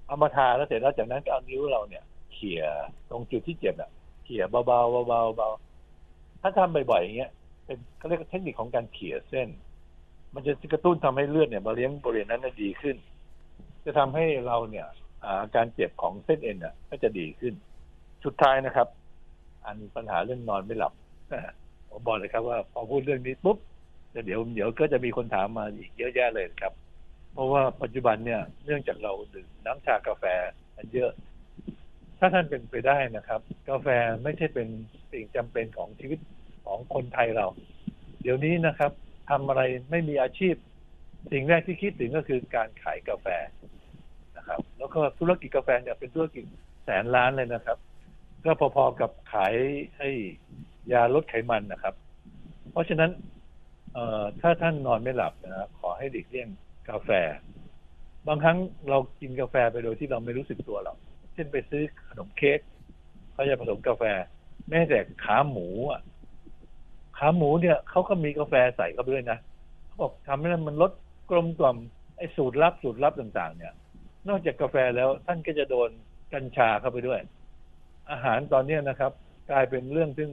[0.06, 2.62] เอามาทาแล้วเสร็จแล้วจากนั้นก็เอานิ้วเราเนี่ย เขี่ย
[3.10, 3.90] ตรงจุดที่เจ็บอะ
[4.24, 7.30] เขี่ยเบาๆเบาๆเบาๆถ้าทำบ่อยๆอย่างเงี้ย
[7.64, 9.48] เป็นเขาเรียกเทคนิคของการเขี่ยเส้น
[10.34, 12.96] มันจะกระตุ้นทำให้เลือดเนี่ยมาเลี้ยงบริเวณนั้นได้ดีขึ้น
[13.84, 14.86] จะทำให้เราเนี่ย
[15.24, 17.54] อาการเจ็บของเส้นเอ็นอะ ก็จะดีขึ้น
[18.24, 18.88] สุดท้ายนะครับ
[19.64, 20.92] อันปัญหาเรื่องนอนไม่หลับ
[21.90, 23.58] ผมบอกเลยครับว่าพอพูดเรื่องนี้ปุ๊บ
[24.10, 26.72] เดี๋ยวเดี๋ยวก็จะมีคนถามมาอีกเยอะแยะเลยครับ
[27.32, 30.24] เพราะว่าปัจจุบันเนี่ยเนื่องจากเราดื่มน้ำชากาแฟ
[30.76, 31.10] กันเยอะ
[32.24, 33.88] ถ้าท่านเป็นไปได้นะครับ กาแฟ
[34.22, 34.68] ไม่ใช่เป็น
[35.12, 36.18] สิ่งจำเป็นของชีวิต
[36.66, 37.46] ของคนไทยเรา
[38.22, 38.92] เดี๋ยวนี้นะครับ
[39.30, 40.54] ทำอะไรไม่มีอาชีพ
[41.32, 43.26] สิ่งแรกที่คิดถึงก็คือการขายกาแฟ
[44.36, 46.44] นะครับ แล้วก็ธุรกิจกาแฟเนี่ยเป็นธุรกิจ
[46.84, 47.78] แสนล้านเลยนะครับ
[48.44, 49.54] ก็พอๆกับขาย
[49.98, 50.10] ให้
[50.92, 51.94] ยาลดไขมันนะครับ
[52.72, 53.10] เพราะฉะนั้น
[53.92, 56.48] เอ่อถ้าท่านนอนไม่หลับนะครับขอให้หลีกเลี่ยง
[56.90, 57.10] กาแฟ
[58.26, 58.58] บางครั้ง
[58.90, 60.96] เรากินกาแฟไปโดยที่เราไม่รู้สึกตัวหรอก
[61.34, 62.58] เช่นไปซื้อขนมเค้ก
[63.32, 64.02] เขาจะผสมกาแฟ
[64.68, 66.00] แม้แต่ขาหมูอะ
[67.18, 69.38] ขาหมูเนี่ยเขาก็มีกาแฟใส่เข้าไปด้วยนะ
[69.86, 70.92] เขาบอกทำให้มันลด
[71.30, 71.76] กลมกล่อม
[72.18, 73.72] ไอ้สูตรลับสูตรลับต่าง ๆ เนี่ย
[74.28, 75.90] นอกจากกาแฟแล้วท่านก็จะโดน
[76.34, 77.20] กัญชาเข้าไปด้วย
[78.10, 79.12] อาหารตอนนี้นะครับ
[79.50, 80.30] กลายเป็นเรื่องซึ่ง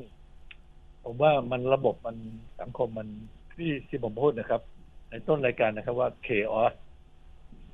[1.04, 2.18] ผมว่ามันระบบมัน
[2.60, 3.08] สังคมมัน
[3.54, 4.62] ที่ที่ผมพูดนะครับ
[5.10, 6.74] ในต้นรายการนะครับว่า chaos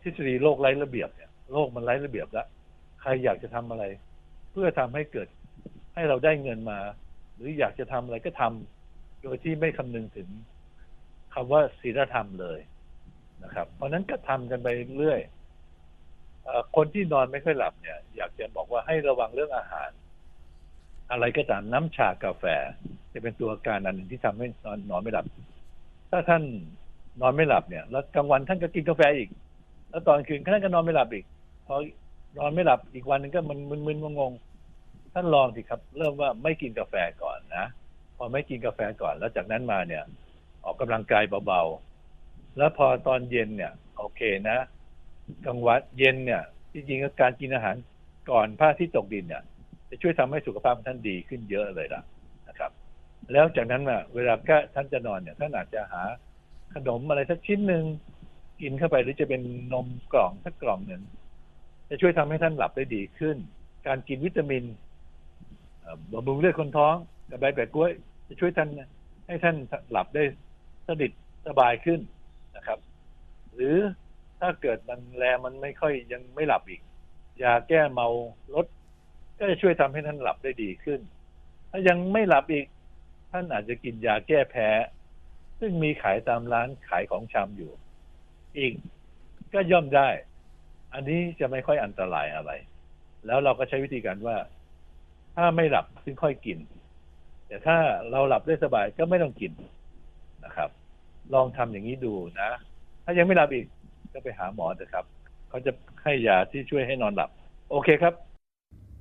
[0.02, 2.48] ทฤษฎีโลกไร้ระเบียบเนี่ยโลกมันไร้ระเบียบแล้ว
[3.08, 3.84] รอยากจะทำอะไร
[4.52, 5.28] เพื่อทำให้เกิด
[5.94, 6.80] ให้เราได้เงินมา
[7.36, 10.30] หรืออยากจะทำอะไรก็ทำโดยที่ไม่คำนึงถึง
[11.34, 12.60] คำว่าศีลธรรมเลย
[13.44, 15.22] นะครับ เพราะนั้นก็ทำกันไปเรื่อย
[16.48, 19.90] อคนที่นอนไม่ค่อยหลับเนี่ย อยากจะบอกว่าให้ระวังเรื่องอาหาร
[21.12, 22.44] อะไรก็ตามน้ำชากาแฟ
[23.14, 25.26] จะเป็นตัวการอันหนึ่งที่ทำให้นอนนอนไม่หลับ
[26.12, 26.44] ถ้าท่าน
[27.22, 29.30] นอนไม่หลับเนี่ย แล้วกลางวันท่านก็กินกาแฟอีก
[29.90, 31.26] แล้วตอนคืนท่านก็นอนไม่หลับอีก
[31.68, 31.76] พอ
[32.38, 37.66] นอนไม่หลับอีกวันหนึงก็มันมึนๆงงๆท่านลองสิครับ เริ่มว่าไม่กินกาแฟก่อนนะ
[38.18, 40.04] พอไม่กินกาแฟก่อนแล้วจากนั้นมาเนี่ย
[40.64, 44.58] ออกกำลังกายเบาๆแล้วพอตอนเย็นเนี่ย โอเคนะ
[45.46, 46.42] กลางวันเย็นเนี่ย
[46.74, 47.76] จริงๆก็การกินอาหาร
[48.32, 49.44] ก่อนพระอาที่ตกดินเนี่ย
[49.90, 52.02] จะช่วยทำให้สุขภาพท่านดีขึ้นเยอะเลยล่ะ
[52.48, 52.72] นะครับ
[53.32, 56.04] แล้วจากนั้นน่ะเวลาก็ท่านจะนอนเนี่ยท่านอาจจะหา
[56.74, 57.86] ขนมอะไรสักชิ้นหนึ่ง
[58.62, 59.42] กินเข้าไปหรือจะเป็น
[59.74, 61.02] นมกล่องสักกล่องหนึ่ง
[61.90, 63.38] จะช่วยทำให้ท่านหลับได้ดีขึ้น
[63.88, 64.64] การกินวิตามิน
[66.12, 66.96] บำรุงเลือดคนท้อง
[67.30, 67.92] กับใบแปะกล้วย
[68.28, 68.70] จะช่วยท่าน
[69.28, 69.56] ให้ท่าน
[69.92, 70.24] หลับได้
[70.88, 71.12] สนิท
[71.48, 72.00] สบายขึ้น
[72.56, 72.80] นะครับ
[73.54, 73.78] หรือ
[74.40, 76.82] ถ้าเกิดมันแลมันไม่ค่อยยังไม่หลับอีก
[77.44, 78.08] ยาแก้เมา
[78.54, 78.66] ลด
[79.38, 81.00] ก็จะช่วยทำให้ท่านหลับได้ดีขึ้น
[81.72, 82.66] ถ้ายังไม่หลับอีก
[83.32, 84.70] ท่านอาจจะกินยาแก้แพ้
[85.60, 87.72] ซึ่งมีขายตามร้านขายของชำอยู่
[88.58, 88.74] อีก
[89.54, 90.10] ก็ย่อมได้
[90.96, 92.52] อันนี้จะไม่ค่อยอันตรายอะไร
[93.26, 94.38] แล้วเราก็ใช้วิธีการว่า
[95.36, 96.58] ถ้าไม่หลับซึ่งค่อยกิน
[97.48, 97.78] แต่ถ้า
[98.12, 99.52] เราหลับได้สบายก็ไม่ต้องกิน
[100.46, 100.70] นะครับ
[101.34, 102.50] ลองทำอย่างนี้ดูนะ
[103.04, 103.66] ถ้ายังไม่หลับอีก
[104.14, 105.06] ก็ไปหาหมอเถอะครับ
[105.50, 105.72] เขาจะ
[106.04, 107.30] ให้ยาที่ช่วยให้นอนหลับ
[107.72, 108.14] โอเคครับ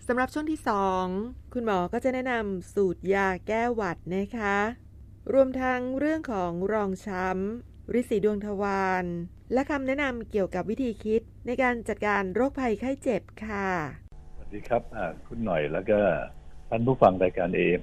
[0.06, 0.60] สำหรับช่วงที่
[1.06, 4.56] 2 คุณหมอก็จะแนะนำสูตรยาแก้หวัดนะคะ
[5.32, 9.04] รวมทั้งเรื่องของรองช้ำริสีดวงทวาร
[9.52, 13.68] และคำแนะนำเกี่ยวกับวิธีคิดในการจัดการโรคภัยไข้เจ็บค่ะ
[14.34, 15.98] สวัสดีครับอ่าคุณหน่อยแล้วก็
[16.70, 17.82] ท่านผู้ฟังรายการ AM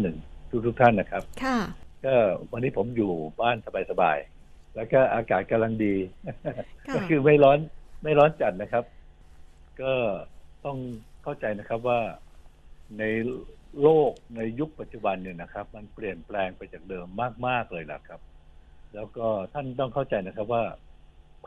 [0.00, 1.58] 891ทุกทุกๆท่านนะครับ ค่ะ
[2.04, 2.14] ก็
[2.52, 3.56] วันนี้ผมอยู่บ้าน
[3.90, 5.94] สบายๆ แล้วก็อากาศกำลังดี
[6.88, 7.58] ค่ะก็คือไม่ร้อน
[8.02, 8.84] ไม่ร้อนจัดนะครับ
[9.82, 9.92] ก็
[10.64, 10.78] ต้อง
[11.22, 12.00] เข้าใจนะครับว่า
[12.98, 13.04] ใน
[13.82, 17.06] โลกในยุคปัจจุบันเนี่ยนะครับ มันเปลี่ยนแปลงไปจากเดิม
[17.46, 18.20] มากๆเลยนะครับ
[18.94, 20.64] แล้วก็ท่านต้องเข้าใจนะครับว่า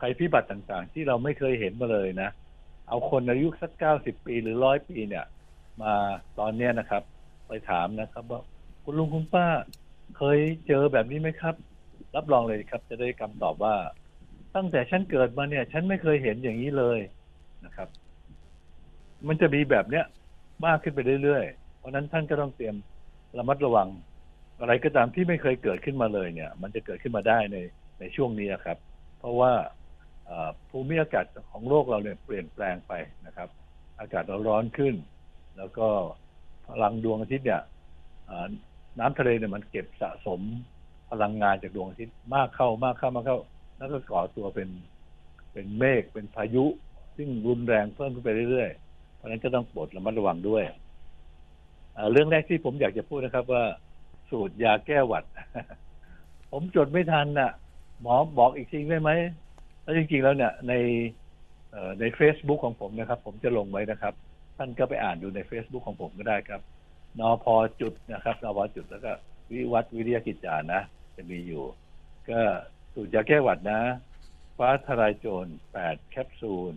[0.00, 2.28] ภัยพิบัติต่างๆ ที่เราไม่เคยเห็นมาเลยนะ
[2.88, 5.24] เอาคนอายุสักเก้าสิบปีหรือร้อยปีเนี่ย
[5.82, 5.92] มา
[6.38, 7.02] ตอนเนี้ยนะครับ
[7.48, 8.40] ไปถามนะครับ ว่า
[8.84, 9.46] คุณลุงคุณป้า
[10.16, 11.54] เคยเจอแบบนี้ไหมครับ
[12.16, 13.76] รับรองเลยครับ จะได้คำตอบว่า
[14.54, 16.98] ตั้งแต่ฉันเกิดมาเนี่ย ฉันไม่เคยเห็นอย่างนี้เลย
[17.64, 17.88] นะครับ
[19.28, 20.04] มันจะมีแบบเนี้ย
[20.66, 22.74] มากขึ้นไปเรื่อยๆเพราะนั้นท่านก็ต้องเตรียม
[23.38, 23.88] ระมัดระวัง
[24.60, 27.56] อะไรก็ตามที่ไม่เคยเกิดขึ้นมาเลยเนี่ย มันจะเกิดขึ้นมาได้ใน
[28.00, 28.78] ในช่วงนี้ครับ
[29.18, 29.52] เพราะว่า
[30.70, 32.92] ภูมิอากาศของโลกเราเนี่ยเปลี่ยนแปลงไป
[33.26, 33.48] นะครับ
[34.00, 34.94] อากาศเราร้อนขึ้น
[35.56, 35.88] แล้วก็
[36.68, 37.62] พลังดวงอาทิตย์เนี่ย
[38.98, 40.40] น้ำทะเลเนี่ยมันเก็บสะสม
[41.10, 43.38] พลังงานจากดวงอาทิตย์มากเข้ามากเข้ามากเข้า
[43.76, 44.68] แล้วก็ก่อตัวเป็น
[45.52, 46.64] เป็นเมฆเป็นพายุ
[47.16, 50.64] ซึ่งรุนแรงเพิ่มขึ้นไปเรื่อยๆ เพราะฉะนั้นก็ต้องโปรดระมัดระวังด้วย
[52.12, 53.64] เรื่องแรกที่ผมอยากจะพูดนะครับว่า
[54.30, 55.24] สูตรยาแก้หวัด
[56.52, 57.50] ผมจดไม่ทันน่ะ
[58.00, 59.10] หมอบอกอีกทีได้ไหม
[59.86, 60.74] แล้วจริงๆแล้วเนี่ยใน
[62.00, 64.14] ใน Facebook ของผมนะครับ ผมจะลงไว้นะครับ
[64.56, 66.60] ท่านก็ไปอ่านดูใน Facebook ของผมก็ได้ครับ
[67.18, 69.12] นอพอจุดนะครับนอพอจุดแล้วก็
[69.52, 70.80] วิวัฒวิริยกิจจานะ
[71.16, 71.64] จะมีอยู่
[72.28, 72.40] ก็
[72.94, 73.80] สูตรยาแก้หวัดนะ
[74.58, 75.46] ฟ้าทลายโจร
[75.80, 76.74] 8แคปซูล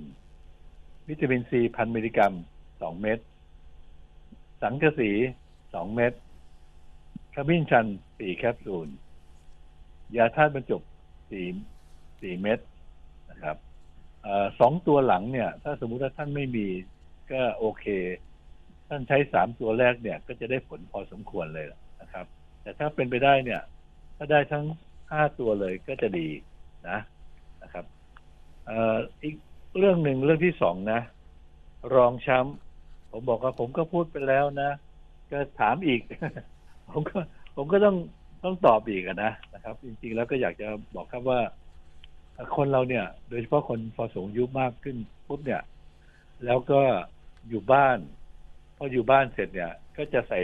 [1.08, 2.34] วิตามินซีพันมิลลิกรัม
[2.68, 3.20] 2เม็ด
[4.62, 5.12] สังกะสี
[5.54, 6.14] 2เม็ด
[7.34, 8.88] ขมิ้นชัน4แคปซูล
[10.18, 10.82] ยาธาตุบรรจุ4
[12.22, 12.60] 4เม็ด
[13.40, 13.58] นะครับ
[14.26, 14.28] อ
[14.60, 16.68] สองตัวหลังเนี่ย ถ้าสมมุติว่าท่านไม่มี
[17.32, 17.86] ก็โอเค
[18.88, 21.66] ท่านใช้สามตัวแรกเนี่ย ก็จะได้ผลพอสมควรเลย
[22.02, 22.26] นะครับ
[22.62, 23.62] แต่ถ้าเป็นไปได้เนี่ย
[24.18, 24.66] ถ้าได้ทั้ง
[25.12, 26.28] ห้าตัวเลยก็จะดี
[26.90, 27.00] นะ
[27.64, 27.86] นะครับ
[28.70, 28.72] อ
[29.24, 29.36] อีก
[29.78, 31.02] เรื่องหนึ่งเรื่องที่สองนะ
[31.96, 34.72] รองช้ำผมบอกว่าผมก็พูดไปแล้วนะ
[35.32, 36.02] ก็ถามอีก
[36.90, 37.20] ผมก็
[37.56, 37.96] ผมก็ต้อง
[38.44, 41.40] ต้องตอบอีกนะนะครับ จริงๆแล้วก็อยากจะบอกครับว่า
[42.56, 44.96] คนเราเนี่ย โดยเฉพาะคนพอสูงอายุมากขึ้น
[45.28, 45.62] ปุ๊บเนี่ย
[46.46, 46.82] แล้วก็
[47.50, 47.98] อยู่บ้าน
[48.78, 50.40] พออยู่บ้านเสร็จเนี่ย ก็จะใส่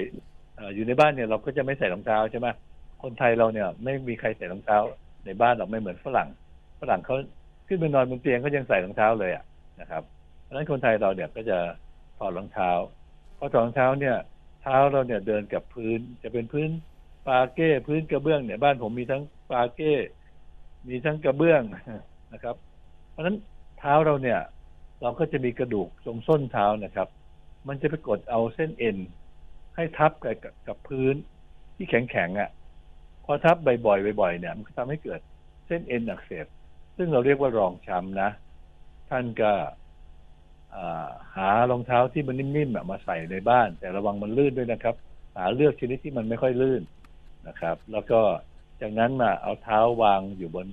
[0.75, 2.47] อยู่ในบ้านเนี่ย เราก็จะไม่ใส่รองเท้าใช่ไหม
[3.03, 4.77] คนไทยเราเนี่ย ไม่มีใครใส่รองเท้า
[5.25, 6.29] ในบ้านเราไม่เหมือนฝรั่ง
[6.81, 7.15] ฝรั่งเขา
[7.67, 9.43] ขึ้นไปนอนบนเตียงก็ยังใส่รองเท้าเลยอะ
[9.81, 10.03] นะครับ
[10.41, 11.57] เพราะฉะนั้นคนไทยเราเนี่ยก็จะ
[12.17, 12.69] ถอดรองเท้า
[13.37, 14.17] พอถอดรองเท้าเนี่ย
[14.61, 16.69] เท้าเราเนี่ยเดินกับพื้นจะเป็นพื้น
[17.27, 19.93] ปาเก้พื้นกระเบื้องเนี่ย บ้านผมมีทั้งปาเก้
[20.87, 21.61] มีทั้งกระเบื้อง
[22.33, 22.55] นะครับ
[23.11, 23.37] เพราะฉะนั้น
[23.79, 24.39] เท้าเราเนี่ย
[25.01, 27.07] เราก็จะมีกระดูกตรงส้นเท้านะครับ
[27.67, 28.97] มันจะไปกดเอาเส้นเอ็น
[29.75, 30.35] ให้ทับกับ
[30.67, 31.15] กับพื้น
[31.75, 32.49] ที่แข็งแข็งๆอะ
[33.25, 35.19] พอทับบ่อยๆบ่อยๆเนี่ย มันก็ทำให้เกิด
[35.67, 36.45] เส้นเอ็นอักเสบ
[36.97, 38.29] ซึ่งเราเรียกว่ารองช้ำนะ
[39.09, 39.51] ท่านก็
[41.35, 44.95] หารองเท้าที่มันนิ่มๆมาใส่ในบ้าน แต่ระวังมันลื่นด้วยนะครับ
[45.35, 46.81] หาเลือกชนิดที่มันไม่ค่อยลื่น
[47.47, 48.19] นะครับ แล้วก็
[48.81, 50.67] จากนั้นมาเอาเท้าวางอยู่บน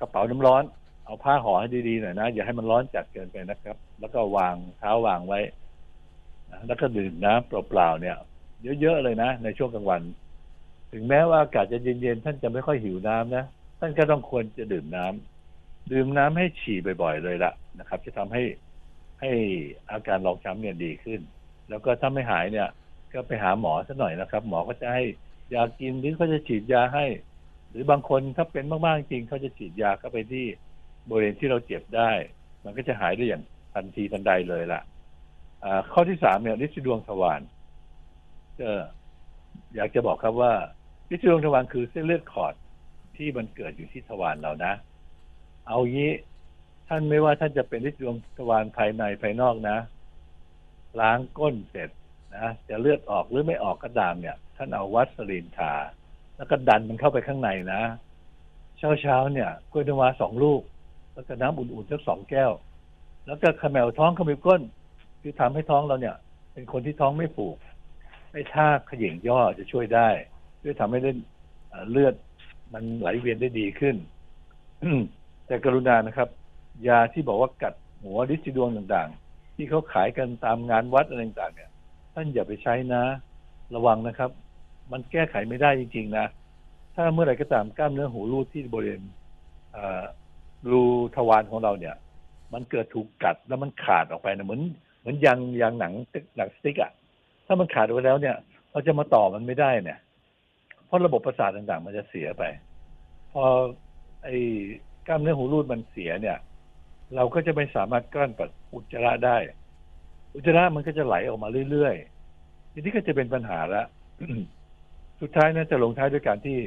[0.00, 0.62] กระเป๋าน้ำร้อน
[1.04, 5.40] เอาผ้าห่อให้ดีๆหน่อยนะอย่าให้มันร้อนจัดเกินไปนะครับ แล้วก็วางเท้าวางไว้
[6.50, 8.16] นะแล้วก็ดื่มน้ำเปล่าๆเนี่ย
[8.80, 10.02] เยอะๆเลยนะในช่วงกลางวัน
[10.92, 13.44] ถึงแม้ว่าอากาศจะเย็นๆท่านจะไม่ค่อยหิวน้ำนะ
[13.80, 18.42] ท่านก็ต้องควรจะดื่มน้ำดื่มน้ำให้ฉี่บ่อยๆเลยละนะครับ จะทำให้
[19.20, 19.30] ให้
[19.90, 21.20] อาการรองช้ำเนี่ยดีขึ้น
[21.68, 22.68] แล้วก็ถ้าไม่หายเนี่ย
[23.12, 25.04] ก็ไปหาหมอสักหน่อยนะครับ หมอก็จะให้
[25.54, 27.04] ยากินหรือเขาจะฉีดยาให้
[27.70, 30.46] หรือบางคนถ้าเป็นมากๆจริงเขาจะฉีดยาเข้าไปที่
[31.08, 32.10] บริเวณที่เราเจ็บได้
[32.64, 33.42] มันก็จะหายได้อย่าง
[33.74, 34.80] ทันทีทันใดเลยล่ะ
[35.92, 37.40] ข้อที่สามเนี่ยฤทธิ์ดวงทวาร
[38.60, 38.70] ก็
[39.74, 40.52] อยากจะบอกครับว่า
[41.14, 42.54] ฤทธิ์ดวงทวารคือเส้นเลือดขอด
[43.16, 44.72] ที่มันเกิดอยู่ที่ทวารเรานะ
[45.66, 46.12] เอางี้
[46.88, 49.78] ท่านไม่ว่าท่านจะเป็นฤทธิ์ดวงทวารภายในภายนอกนะ
[51.00, 51.90] ล้างก้นเสร็จ
[52.36, 55.72] นะจะเลือดออกหรือไม่ออกก็ตามเนี่ยท่านเอาวัสลีนทา
[56.36, 57.82] แล้วก็ดันมันเข้าไปข้างในนะ
[58.78, 60.62] เช้าเช้าๆเนี่ยกล้วยน้ำว้าสองลูก
[61.14, 62.52] แล้วก็น้ำอุ่นๆสักสองแก้ว
[63.26, 64.62] แล้วก็ขมวท้องขมิบก้น
[65.22, 66.16] คือทำให้ท้องเราเนี่ย
[66.52, 67.56] เป็นคนที่ท้องไม่ผูก
[68.32, 70.08] ไอ้ท่าขย่งย่อจะช่วยได้
[70.62, 71.18] ช่วยทำให้เล่น
[71.90, 72.14] เลือด
[72.72, 73.96] มันไหลเวียนได้ดีขึ้น
[75.46, 76.28] แต่กรุณานะครับ
[76.88, 81.70] ยาที่บอกว่ากัดหัวดิสิดวงต่าง ๆ ที่เขาขายกันตามงานวัดอะไรต่างๆเนี่ย
[82.20, 83.02] ท่านอย่าไปใช้นะ
[83.74, 84.30] ระวังนะครับ
[84.92, 86.26] มันแก้ไขไม่ได้จริง ๆ นะ
[86.94, 89.02] ถ้าเมื่อไหร่ก็ตามกล้ามเนื้อหูรูดที่บริเวณ
[90.70, 90.82] รู
[91.16, 91.94] ทวารของเราเนี่ย
[92.52, 94.62] มันเกิดถูกกัดแล้วมันขาดออกไปนะเหมือน
[95.00, 95.92] เหมือนยางยางหนัง
[96.36, 96.90] หนังสติ๊กอะ
[97.46, 98.36] ถ้ามันขาดไปแล้วเนี่ย
[98.70, 99.98] เราจะมาต่อมันไม่ได้เนี่ย
[100.86, 102.42] เพราะระบบประสาทต่างๆ มันจะเสียไป
[103.32, 103.44] พอ
[104.24, 104.36] ไอ้
[105.06, 106.38] กล้ามเนื้อหูรูดมันเสียเนี่ย
[107.16, 109.36] เราก็จะไม่สามารถกลั้นปัสอุจจาระได้
[110.34, 113.84] อุจจาระมันก็จะไหลออกมาเรื่อยๆทีนี้ก็จะเป็นปัญหาละ
[115.20, 116.58] สุดท้ายนะจะลงท้ายด้วยการที่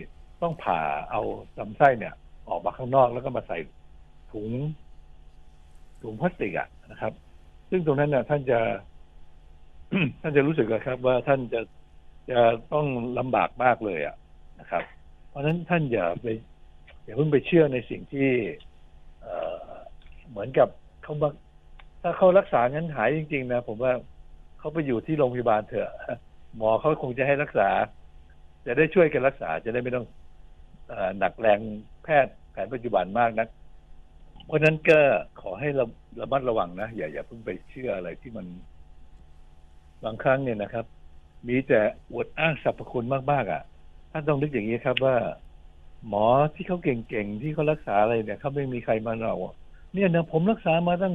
[0.42, 1.22] ต้องผ่าเอา
[1.60, 2.14] ลำไส้เนี่ย
[2.50, 3.58] ออกมาข้างนอกแล้วก็มาใส่
[4.32, 4.50] ถุง
[6.02, 7.14] ถุงพลาสติกอะนะครับ
[7.70, 8.60] ซึ่งตรงนั้นเนี่ยท่านจะ
[10.22, 11.62] ท่านจะรู้สึกอะครับ ว่าท่านจะ
[12.32, 12.40] จะ
[12.74, 12.86] ต้อง
[13.20, 14.16] ลำบากมากเลยอะ
[14.60, 14.84] นะครับ
[15.30, 16.28] เพราะฉะนั้นท่านอย่าไป
[17.04, 18.30] อย่าเพิ่งไปเชื่อในสิ่งที่
[19.22, 19.28] เอ
[20.30, 20.70] เหมือนกับ
[21.04, 21.34] เขาบัก
[22.02, 23.92] ถ้าเขารักษางั้นหายจริง ๆ นะผมว่า
[24.58, 25.88] เขาไปอยู่ที่โรงพยาบาลเถอะ
[26.56, 27.64] หมอเขาคงจะให้รักษา
[28.66, 30.06] จะได้ช่วยกันรักษาจะได้ไม่ต้อง
[30.90, 31.60] อหนักแรง
[32.04, 33.46] แพทย์แผนปัจจุบันมากนะ
[34.46, 35.00] เพราะนั้นก็
[35.42, 35.86] ขอให้ระ
[36.20, 38.46] ระมัดระวังนะอย่าอย่าเพิ่งไปเชื่ออะไรที่มัน
[40.04, 40.86] บางครั้งเนี่ยนะครับ
[41.48, 41.80] มีแต่
[42.12, 43.62] อวดอ้างสรรพคุณมากๆอะ
[44.12, 45.16] ท่านต้องนึกอย่างนี้ครับว่า
[46.08, 49.34] หมอที่เขาเก่งๆที่เขารักษาอะไรเนี่ยเขาไม่มีใครมาเรา
[49.94, 51.14] เนี่ยนะผมรักษามาตั้ง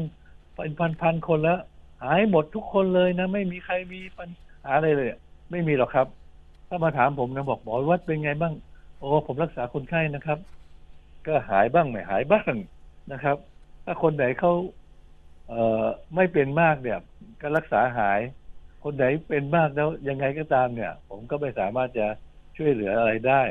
[0.57, 1.59] เป็นพันๆคนแล้ว
[2.03, 4.29] หายหมดทุกคนเลยนะ ไม่มีใครมีปัญ
[4.65, 5.09] หาอะไรเลย
[5.51, 6.07] ไม่มีหรอกครับ
[6.69, 8.55] ถ้ามาถามผมนะบอกหมอวัดเป็นไงบ้าง
[8.99, 10.39] โอ้ผมรักษาคนไข้นะครับ
[11.27, 12.55] ก็หายบ้างไม่หายบ้าง
[13.13, 13.37] นะครับ
[13.85, 14.53] ถ้าคนไหนเขา
[15.47, 16.99] เอ่อไม่เป็นมากเนี่ย
[17.41, 18.21] ก็รักษาหาย
[18.85, 22.07] คนไหนเป็นมากแล้วยังไงก็ตามเนี่ย ผมก็ไม่สามารถจะ
[22.57, 23.43] ช่วยเหลืออะไรได้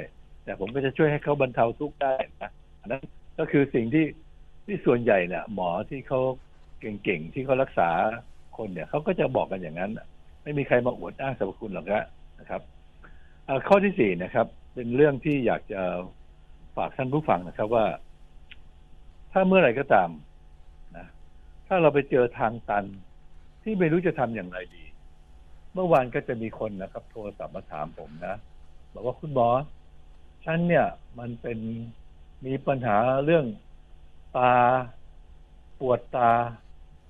[0.44, 2.50] แต่ผมก็จะช่วยให้เขาบรรเทาทุกข์ได้นะ
[2.82, 3.02] อันนั้น
[3.38, 4.06] ก็คือสิ่งที่
[4.66, 6.20] ที่ส่วนใหญ่เนี่ยหมอที่เขา
[6.80, 7.90] เก่งๆ ที่เขารักษา
[8.58, 9.92] คนเนี่ยเขาก็จะบอกกันอย่างนั้น
[10.44, 11.86] ไม่มีใครมาอวดอ้างสรรพคุณหรอก
[12.40, 12.62] นะครับ
[13.68, 15.82] ข้อที่สี่นะครับ เป็นเรื่องที่อยากจะ
[16.76, 17.86] ฝากท่านผู้ฟังนะครับว่า
[19.32, 20.10] ถ้าเมื่อไหร่ก็ตาม
[20.98, 21.08] นะ
[21.68, 22.86] ถ้าเราไปเจอทางตัน
[23.64, 24.84] ที่ไม่รู้จะทำอย่างไรดี
[25.74, 28.36] เมื่อวานก็จะมีคนนะครับ โทรศัพท์มาถามผมนะ
[28.94, 29.50] บอกว่าคุณหมอ
[30.46, 30.86] ฉันเนี่ย
[31.20, 31.60] มันเป็น
[32.46, 33.46] มีปัญหาเรื่อง
[34.38, 34.54] ตา
[35.80, 36.32] ปวดตา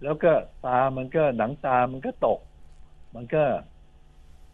[0.03, 0.31] แล้วก็
[0.65, 2.39] ตามันก็หนังตามันก็ตก
[3.15, 3.43] มันก็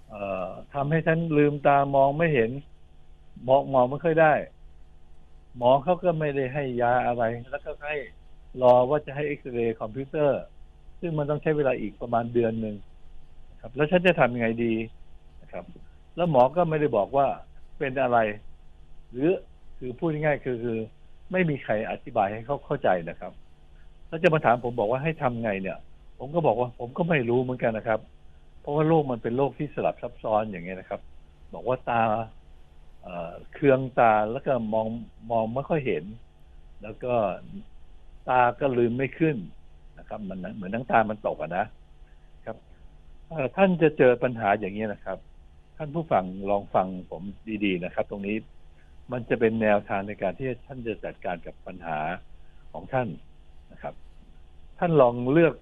[0.10, 2.52] เอ่อทำให้ฉันลืมตามองไม่เห็น
[3.48, 4.34] มองมองไม่ค่อยได้
[5.58, 7.96] หมอเขาก็ไม่ได้ให้ยาอะไร แล้วก็ให้
[8.62, 10.42] รอว่าจะให้เอ็กซเรย์คอมพิวเตอร์
[11.00, 12.76] ซึ่งมันต้องใช้เวลาอีกประมาณเดือนหนึ่ง
[13.62, 14.74] ครับ แล้วฉันจะทำยังไงดี
[15.42, 15.66] นะครับ
[16.16, 17.28] แล้วหมอก็ไม่ได้บอกว่า
[17.80, 18.18] เป็นอะไร
[19.12, 19.32] หรือ
[19.78, 20.80] คือพูดง่ายๆคือคือ
[21.32, 23.34] ไม่มีใครอธิบายให้เขาเข้าใจนะครับ
[24.12, 25.78] แล้วจะมาถามผมบอกว่าให้ทำไงเนี่ย
[26.20, 28.00] ผมก็บอกว่า ผมก็ไม่รู้เหมือนกันนะครับ
[28.62, 31.02] เพราะว่าโรคมันเป็นโรคที่สลับซับซ้อนอย่างเงี้ยนะครับ
[31.54, 32.02] บอกว่าตา
[33.02, 34.88] เอ่อเคืองตาแล้วก็มอง
[35.32, 36.04] มองไม่ค่อยเห็น
[36.84, 37.14] แล้วก็
[38.30, 39.38] ตาก็ลืมไม่ขึ้น
[39.98, 41.66] นะครับ มันเหมือนทั้งตามันตกอะนะ
[42.46, 42.58] ครับ
[43.58, 45.18] ท่านจะเจอปัญหาอย่างนี้ยนะครับ
[45.78, 47.24] ท่านผู้ฟังลองฟังผม
[47.66, 48.38] ดีๆนะครับ ตรงนี้
[49.12, 52.00] มันจะเป็นแนวทางในการที่ท่านจะจัดการกับปัญหา
[52.72, 53.08] ของท่าน
[53.72, 53.94] นะครับ
[54.80, 55.54] ท่านลองเลือก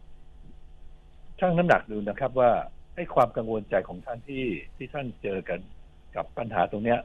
[1.39, 2.51] ชั่งน้ำหนักดูนะครับ ว่า
[2.95, 4.45] ไอให้ความกังวลใจของท่านที่
[4.75, 5.59] ที่ท่านเจอกัน
[6.15, 6.99] กับปัญหาตรงเนี้ย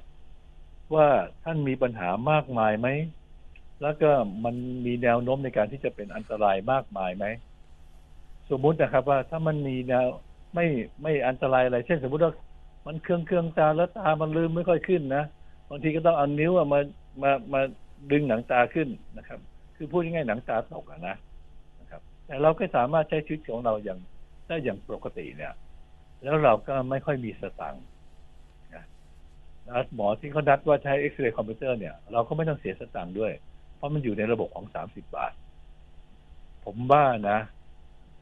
[0.94, 1.08] ว่า
[1.44, 2.88] ท่านมีปัญหามากมายไหม
[3.82, 4.10] แล้วก็
[4.44, 4.54] มัน
[4.86, 7.26] มีแนวโน้มในการที่จะเป็นอันตรายมากมายไหม
[8.50, 10.06] สมมุตินะครับ ว่าถ้ามันมีแนว
[10.54, 10.66] ไม่
[11.02, 12.32] ไม่อันตรายอะไร เช่น สมมติว่า
[12.86, 15.24] มันเครื่องเครื่องตาแล้วตามันลืมไม่ค่อยขึ้นนะ
[15.68, 16.80] บางทีก็ต้องเอานิ้วอะมา
[17.22, 17.60] มามา
[18.10, 18.88] ดึงหนังตาขึ้น
[19.18, 19.40] นะครับ
[19.76, 21.16] คือพูดง่ายๆหนังตาตกอะนะ
[21.80, 23.98] นะครับ แต่เราก็สามารถใช้ชีวิตของเราอย่าง
[24.46, 25.52] ได้อย่างปกติเนี่ย
[26.22, 27.84] แล้วเราก็ไม่ค่อยมีสตังค์
[28.74, 28.84] นะ
[29.94, 33.32] หมอที่เขานัดว่าใช้เอ็กซเรย์คอมพิวเตอร์เนี่ยเราก็ไม่ต้องเสียสตังค์ด้วย
[33.76, 35.32] เพราะมันอยู่ในระบบของสามสิบบาท
[36.64, 37.38] ผมว่านะ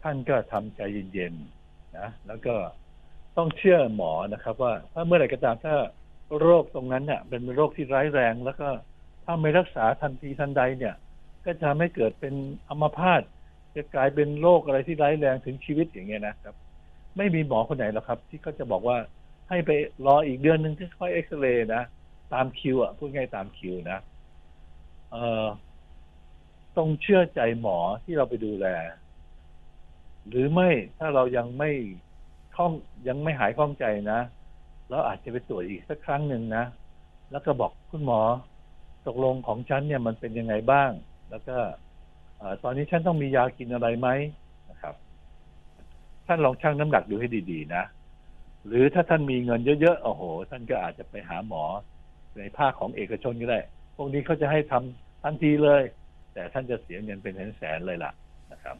[0.02, 0.80] ท่านก็ทำใจ
[1.12, 2.54] เย็นๆนะ แล้วก็
[3.36, 5.74] ต้องเชื่อหมอนะครับ ว่าถ้าเมื่อไหร่ก็ตามถ้า
[6.40, 8.68] โรคตรงนั้นเนี่ยเป็นโรคที่ร้ายแรง แล้วก็
[9.24, 10.94] ถ้าไม่รักษาทันทีทันใดเนี่ย
[11.44, 12.34] ก็จะทำให้เกิดเป็น
[12.68, 13.22] อัมพาต
[13.76, 16.54] จะกลายเป็นโรคอะไรที่ร้ายแรงถึงชีวิตอย่างเงี้ยนะครับ
[17.16, 18.96] ไม่มีหมอคนไหนหรอกครับ ที่เขาจะบอกว่า
[19.48, 19.70] ให้ไป
[20.06, 21.82] รออีกเดือนหนึ่งที่ค่อยเอ็กซเรย์นะ
[22.32, 23.98] ตามคิวอะพูดง่ายตามคิวนะ
[25.10, 25.46] เอ่อ
[26.76, 28.66] ต้องเชื่อใจหมอที่เราไปดูแล
[30.28, 31.70] หรือไม่ถ้าเรายังไม่
[32.56, 32.72] ข้อง
[33.08, 34.20] ยังไม่หายข้องใจนะ
[34.90, 36.64] เราอาจจะไปตรวจอีกสักครั้งหนึ่งนะ
[37.30, 38.20] แล้วก็บอกคุณหมอ
[39.06, 40.90] ตกลงของฉันเนี่ยมันเป็นยังไงบ้าง
[41.32, 41.56] แล้วก็
[42.62, 44.08] ตอนนี้ฉันต้องมียากินอะไรไหม
[44.70, 44.94] นะครับ
[46.26, 47.84] ท่านลองชั่งน้ำหนักดูให้ดี ๆ นะ
[48.66, 51.64] หรือถ้าท่านมีเงินเยอะๆโอ้โห ท่านก็อาจจะไปหาหมอ
[52.38, 53.60] ในภาคของเอกชนก็ได้
[53.96, 55.82] พวกนี้เขาจะให้ทำทันทีเลย
[56.34, 58.12] แต่ท่านจะเสียเงินเป็นแสนๆเลยล่ะ
[58.52, 58.76] นะครับ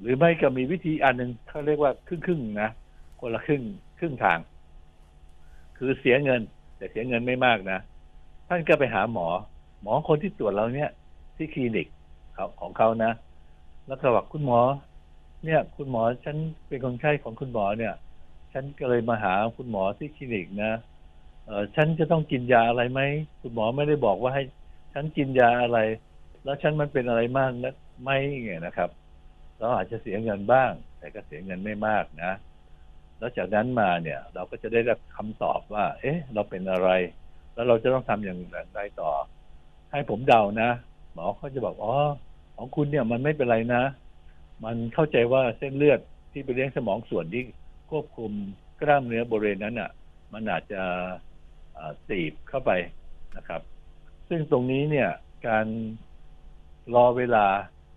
[0.00, 2.70] หรือไม่ก็มีวิธีอันหนึ่งเขาเรียกว่าครึ่งๆนะ
[3.20, 3.62] คนละครึ่ง
[3.98, 4.38] ครึ่งทาง
[5.78, 6.40] คือเสียเงิน
[6.76, 7.78] แต่เสียเงินไม่มากนะ
[8.48, 9.28] ท่านก็ไปหาหมอ
[9.82, 10.90] หมอคนที่ตรวจเราเนี่ย
[11.42, 11.88] ที่คลินิก
[12.36, 13.12] ขาของเขานะ
[13.86, 14.60] แล้วก็บอกคุณหมอ
[15.44, 16.36] เนี่ย คุณหมอฉัน
[16.68, 17.94] เป็นคนไข้ของคุณหมอเนี่ย
[18.52, 20.72] ฉันก็เลยมาหาคุณหมอที่คลินิกนะ
[21.46, 23.00] เออฉันจะต้องกินยาอะไรไหม
[23.40, 24.42] คุณหมอไม่ได้บอกว่าให้
[24.92, 25.78] ฉันกินยาอะไร
[26.44, 28.90] แล้วฉันมันเป็นอะไรมากนะไม่ไงนะครับ
[29.58, 32.32] เราอาจจะเสียเงินบ้าง แต่ก็เสียเงินไม่มากนะ
[33.18, 36.88] แล้วจากนั้นมาเนี่ย เราก็จะได้รับคำตอบว่า เอ๊ะ เราเป็นอะไร
[37.54, 38.38] แล้วเราจะต้องทำอย่าง
[38.74, 39.12] ไรต่อ
[39.90, 40.70] ให้ผมเดานะ
[41.12, 41.94] หมอเขาจะบอกอ๋อ
[42.56, 43.82] ของคุณเนี่ยมันไม่เป็นไรนะ
[44.64, 46.00] มันเข้าใจว่าเส้นเลือด
[46.32, 47.42] ที่ไปเลี้ยงสมองส่วนที่
[47.90, 48.32] ควบคุม
[48.80, 49.90] กล้ามเนื้อบริเวณนั้นอะ
[50.32, 50.82] มันอาจจะ
[52.08, 52.70] ตีบเข้าไป
[53.36, 53.60] นะครับ
[54.28, 55.10] ซึ่งตรงนี้เนี่ย
[55.48, 55.66] การ
[56.94, 57.46] รอเวลา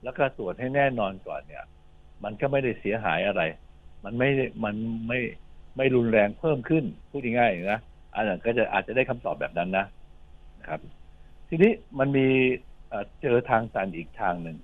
[0.03, 1.63] แล้วก็ตรวจให้แน่นอนก่อนเนี่ย
[2.23, 3.41] มันก็ไม่ได้เสียหายอะไร
[4.03, 4.29] มันไม่
[4.63, 4.75] มัน
[5.07, 5.19] ไม่
[5.77, 7.79] ไม่รุนแรงเพิ่มขึ้นพูดง่ายๆนะ
[8.15, 9.85] อันนั้นก็จะอาจจะได้คำตอบแบบนั้นนะ
[10.59, 10.79] นะครับ
[11.49, 12.27] ทีนี้มันมี
[13.21, 14.57] เจอทางตันอีกทางหนึ่ง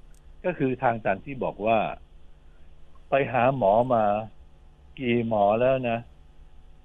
[0.45, 1.79] ก็คือทางตันที่บอกว่า
[3.09, 4.03] ไปหาหมอมา
[4.99, 5.97] กี่หมอแล้วนะ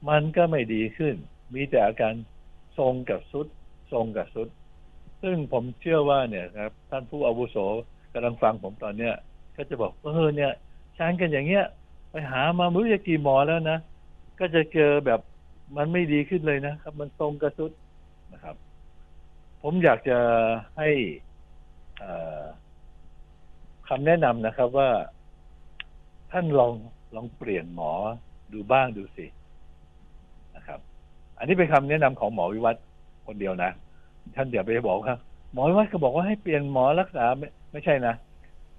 [0.08, 1.14] มันก็ไม่ดีขึ้น
[1.54, 2.14] มีแต่อาการ
[2.78, 3.46] ทรงกับสุด
[3.92, 4.48] ทรงกับสุด
[5.22, 7.56] ซึ่งผมเชื่อว่าเนี่ยครับ ท่านผู้อาวุโส
[8.12, 9.14] กำลังฟังผมตอนเนี้ย
[9.56, 10.52] ก็จะบอกเออเนี่ย
[10.98, 11.64] ฉันกันอย่างเงี้ย
[12.10, 13.78] ไปหามาไม่รู้จะกี่หมอแล้วนะ
[14.38, 15.20] ก็จะเจอแบบ
[15.76, 17.72] มันไม่ดีขึ้นเลยนะครับ มันทรงกระสุด
[18.32, 18.56] นะครับ
[19.62, 20.18] ผมอยากจะ
[20.76, 20.88] ให้
[23.88, 24.88] คำแนะนำนะครับว่า
[26.32, 26.72] ท่านลอง
[27.14, 27.92] ลองเปลี่ยนหมอ
[28.52, 29.26] ดูบ้างดูสิ
[30.56, 30.80] นะครับ
[31.38, 32.84] อันนี้เป็นคำแนะนำของหมอวิวัฒน์
[33.26, 33.70] คนเดียวนะ
[34.36, 35.16] ท่านเดี๋ยวไปบอกว่า
[35.52, 38.14] หมอวิวัฒน์ก็บอกว่าให้เปลี่ยนหมอรักษาไม่ไม่ใช่นะ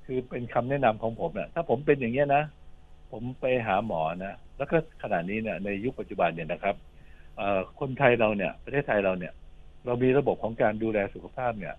[0.06, 2.44] คือเป็นคำแนะนำของผมนะถ้าผมเป็นอย่างเงี้ยนะ
[3.12, 6.76] ผมไปหาหมอนะ แล้วก็ขณะนี้เนี่ยในยุคปัจจุบันเนี่ยนะครับ
[7.80, 9.34] คนไทยเราเนี่ย ประเทศไทยเราเนี่ย
[9.86, 11.76] เรามีระบบของการดูแลสุขภาพเนี่ย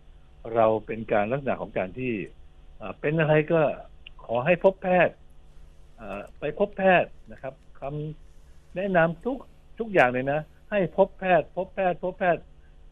[0.54, 2.12] เราเป็นการลักษณะของการที่
[3.00, 3.60] เป็นอะไรก็
[4.24, 5.14] ขอให้พบแพทย์
[6.38, 9.36] ไปพบแพทย์นะครับคำแนะนำทุก
[9.78, 12.42] ทุกอย่างเลยนะ ให้พบแพทย์ พบแพทย์ พบแพทย์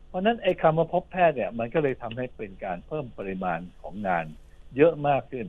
[0.08, 4.24] เพราะฉะนั้นไอ้คำว่าพบแพทย์เนี่ย มันก็เลยทำให้เป็นการเพิ่มปริมาณของงาน
[4.76, 5.46] เยอะมากขึ้น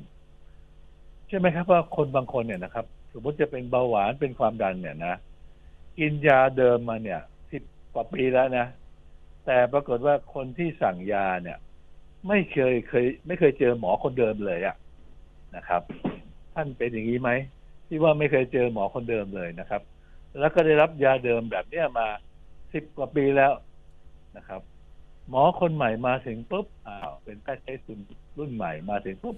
[1.27, 5.15] ใช่ไหมครับว่าคนบางคนเนี่ยนะครับ สมมติจะเป็นเบาหวานเป็นความดันเนี่ยนะ
[5.97, 7.21] กินยาเดิมมาเนี่ย
[7.51, 8.67] สิบกว่าปีแล้วนะ
[9.45, 11.57] แต่ปรากฏว่าคนที่สั่งยาเนี่ย
[12.28, 14.76] ไม่เคยเคย ไม่เคยเจอหมอคนเดิมเลยอะ
[15.55, 15.82] นะครับ
[16.53, 17.30] ท่านเป็นอย่างนี้ไหม
[17.88, 19.82] ที่ว่าไม่เคยเจอหมอคนเดิมเลยนะครับ
[20.39, 22.07] แล้วก็ได้รับยาเดิมแบบเนี้ยมา
[22.74, 23.51] สิบกว่าปีแล้ว
[24.38, 24.61] นะครับ
[25.30, 27.99] หมอคนใหม่มาถึงปุ๊บอ้าวเป็นแพทย์ใช้ทุน
[28.38, 29.36] รุ่นใหม่มาถึงปุ๊บ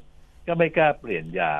[0.47, 1.53] ก็ไม่กล้าเปลี่ยนยา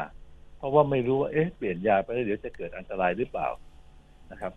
[0.57, 3.47] เพราะว่าไม่รู้ว่าเอ๊ะเปลี่ยนยาไปแล้วเดี๋ยวจะเกิดอันตรายหรือเปล่า
[4.31, 4.53] นะครับ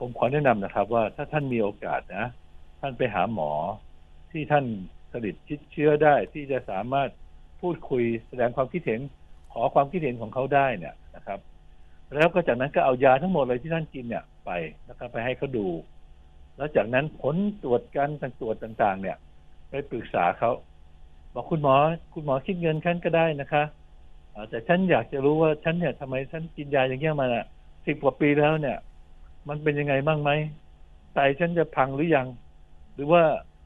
[0.00, 2.26] ผมขอแนะนำนะครับ ว่าถ้าท่านมีโอกาสนะ
[2.80, 3.52] ท่านไปหาหมอ
[4.32, 4.64] ที่ท่าน
[5.12, 7.10] สนิทชิดเชื้อได้ที่จะสามารถ
[7.60, 9.00] พูดคุยแสดงความคิดเห็น
[9.52, 11.40] ขอความคิดเห็นของเขาได้เนี่ยนะครับ
[12.14, 14.50] แล้วก็จากนั้นก็เอายาทั้งหมดเลยที่ท่านกินเนี่ยไป
[14.86, 15.66] แล้วก็ไปให้เขาดู
[16.56, 19.16] แล้วจากนั้นผลตรวจการต่างตรวจต่างๆ เนี่ย
[19.70, 20.50] ไปปรึกษาเขา
[21.34, 21.74] บอกคุณหมอ
[22.14, 23.64] คุณหมอคิดเงินฉันก็ได้นะคะ
[24.50, 27.26] แต่ฉันอยากจะรู้ว่าฉันเนี่ยทำไมฉันกินยาอย่างเงี้ยมา
[27.86, 28.78] สิบกว่าปีแล้วเนี่ย
[29.48, 30.30] มันเป็นยังไงบ้างไหม
[31.14, 32.26] ไตฉันจะพังหรือยัง
[32.94, 33.22] หรือว่า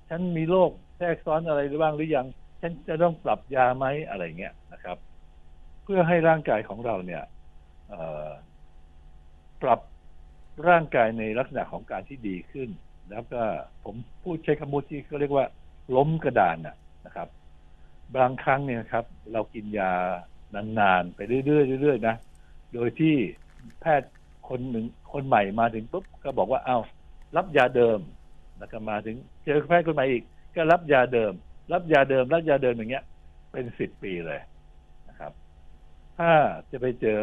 [0.08, 2.26] ฉันมีโรค แทรกซ้อนอะไรหรือบ้างหรือยัง
[2.60, 4.96] ฉันจะต้องปรับยาไหมอะไรเงี้ยนะครับ
[5.84, 7.22] เพื่อให้ร่างกายของเราเนี่ย
[9.62, 9.80] ปรับ
[10.68, 12.68] ร่างกายในลักษณะของการที่ดีขึ้น
[13.10, 13.40] แล้วก็
[13.84, 15.46] ผมพูดใช้คำพูดที่เขาเรียกว่า
[15.96, 16.76] ล้มกระดานน่ะ
[17.06, 17.28] นะครับ
[18.16, 19.92] บางครั้งเนี่ยครับ เรากินยา
[20.54, 22.16] นานๆไปเรื่อยๆเรื่อยๆนะ
[22.74, 23.14] โดยที่
[23.80, 24.10] แพทย์
[24.48, 26.78] คนหนึ่งคนใหม่มาถึงปุ๊บก็บอกว่าเอา้า
[27.36, 28.00] รับยาเดิม
[28.58, 30.24] แล้วก็มาถึงเจอแพทย์คนใหม่อีก
[30.56, 31.32] ก็รับยาเดิม
[31.72, 33.04] รับยาเดิม รับยาเดิมอย่างเงี้ย
[33.52, 34.40] เป็นสิบปีเลย
[35.08, 35.32] นะครับ
[36.18, 36.30] ถ้า
[36.70, 37.18] จะไปเจอ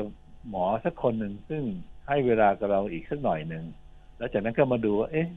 [0.49, 1.63] หมอสักคนหนึ่งซึ่ง
[2.07, 3.65] ให้เวลากับเราอีกสักหน่อยหนึ่ง
[4.17, 5.27] แล้วจากนั้นก็มาดูว่าเอ๊ะ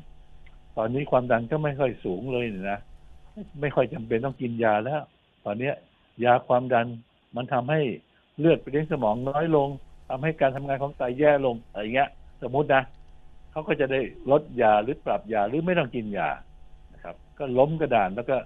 [0.76, 2.80] ตอนนี้ความดันก็ไม่ค่อยสูงเลยนะ
[3.60, 5.00] ไม่ค่อยจำเป็นต้องกินยาแล้ว
[5.44, 5.74] ตอนเนี้ย
[6.24, 6.86] ยาความดัน
[7.36, 7.80] มันทำให้
[8.38, 9.68] เลือดไปเลี้ยงสมองน้อยลง
[10.08, 12.08] ทำให้การทำงานของไตแย่ลงอะไรเงี้ย
[12.42, 12.82] สมมตินะ
[13.50, 16.28] เขาก็จะได้ลดยาหรือปรับยาหรือไม่ต้องกินยา
[17.38, 18.36] ก็ล้มกระดานแล้วก็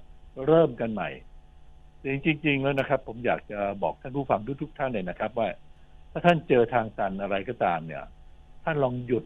[0.46, 1.08] เริ่มกันใหม่
[2.04, 2.08] จ
[2.46, 5.48] ริงๆแล้วนะครับ ผมอยากจะบอกท่านผู้ฟังทุกๆท่านเลยนะครับ ว่า
[6.10, 8.04] ถ้าท่านเจอทางตันอะไรก็ตามเนี่ย
[8.64, 9.24] ท่านลองหยุด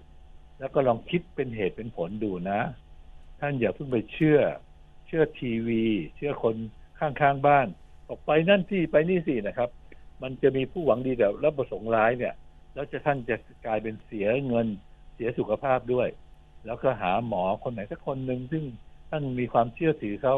[0.60, 2.60] แล้วก็ลองคิดเป็นเหตุเป็นผลดูนะ
[3.40, 4.40] ท่านอย่าเพิ่งไปเชื่อ
[5.06, 5.84] เชื่อทีวี
[6.16, 6.56] เชื่อคน
[6.98, 7.66] ข้างๆบ้าน
[8.08, 9.70] ออกไปนั่นที่ไปนี่สินะครับ
[10.22, 12.34] มันจะมีผู้หวังดีแต่แล้วประสงค์ร้ายเนี่ย
[12.74, 13.36] แล้วจะท่านจะ
[13.66, 14.66] กลายเป็นเสียเงิน
[15.14, 16.08] เสียสุขภาพด้วย
[16.66, 18.64] แล้วก็หาหมอคนไหนสักคนหนึ่งซึ่ง
[19.14, 20.36] ท่านมีความเชื่อถือเขา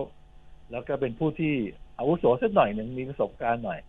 [0.71, 1.55] แล้วก็เป็นผู้ที่
[1.99, 3.81] อาวุโสสักหน่อยหนึ่งมีประสบการณ์หน่อย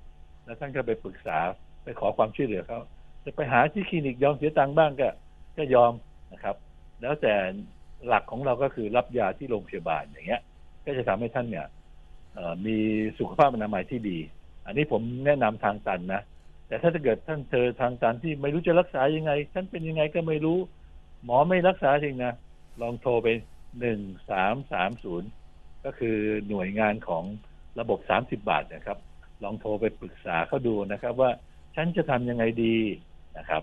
[0.45, 1.37] แล้วท่านก็ไปปรึกษา
[1.83, 2.79] ไปขอความช่วยเหลือเขา
[3.25, 5.09] จะไปหาที่คลินิกยอมเสียตังค์บ้างก็
[5.57, 5.91] ก็ยอม
[6.33, 6.55] นะครับ
[7.01, 7.33] แล้วแต่
[8.07, 10.41] หลักของเราก็คือรับยาที่โรงพยาบาลอย่างเงี้ย
[10.85, 11.67] ก็จะทำให้ท่านเนี่ย
[12.65, 12.77] มี
[13.17, 14.17] สุขภาพอนามัยที่ดี
[14.65, 16.21] อันนี้ผมแนะนำทางตันนะ
[16.67, 20.57] แต่ถ้าเกิดท่านเจอทางตันที่ไม่รู้จะรักษายังไง ท่านเป็นยังไงก็ไม่รู้
[21.23, 22.33] หมอไม่รักษาจริงนะ
[22.81, 23.27] ลองโทรไป
[23.79, 23.99] หนึ่ง
[24.29, 25.29] สามสามศูนย์
[25.85, 26.17] ก็คือ
[26.49, 27.23] หน่วยงานของ
[27.79, 28.97] ระบบสามสิบบาทนะครับ
[29.43, 31.31] ลองโทรไปปรึกษาเขาดูนะครับ ว่า
[31.75, 32.77] ฉันจะทำยังไงดี
[33.37, 33.61] นะครับ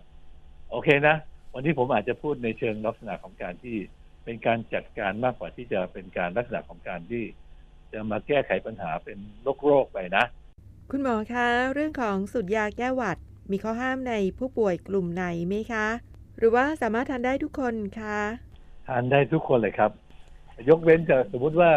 [0.70, 1.16] โอเคนะ
[1.54, 3.76] วันนี้ผมอาจจะพูดในเชิงลักษณะของการที่
[4.24, 7.24] เป็นการจัดการมากกว่าที่จะเป็นการลักษณะของการที่
[7.92, 10.24] จะมาแก้ไขปัญหาเป็นโรคโรคไปนะ
[10.90, 13.18] คุณหมอคะ เรื่องของสูตรยาแก้หวัด
[13.50, 15.86] มีข้อห้ามในผู้ป่วยกลุ่มไหนไหมคะ
[16.38, 18.18] หรือว่าสามารถทานได้ทุกคนคะ
[18.86, 19.90] ทานได้ทุกคนเลยครับ
[20.68, 21.70] ยกเว้นจะสมมุติว่า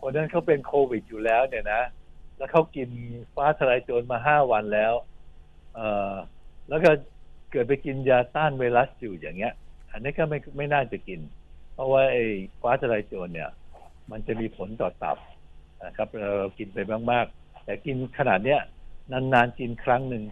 [0.00, 1.82] คนนั้นเขาเป็นโควิดอยู่แล้วเนี่ยนะ
[2.36, 2.88] แล้วเขากิน
[3.34, 4.92] ฟ้าทลายโจรมาห้าวันแล้ว
[5.74, 6.12] เอ่อ
[6.68, 6.90] แล้วก็
[7.50, 9.52] เกิดไปกินยาต้านไวรัสอยู่อย่างเงี้ย
[9.90, 11.20] อันนี้ก็ไม่ไม่น่าจะกิน
[11.74, 12.22] เพราะว่าไอ้
[12.60, 13.50] ฟ้าทลายโจรเนี่ย
[14.10, 15.18] มันจะมีผลต่อตับ
[15.84, 16.78] นะครับเรากินไป
[17.12, 18.60] มากๆ แต่กินขนาดเนี้ย
[19.12, 20.24] นานๆกินครั้งหนึ่ง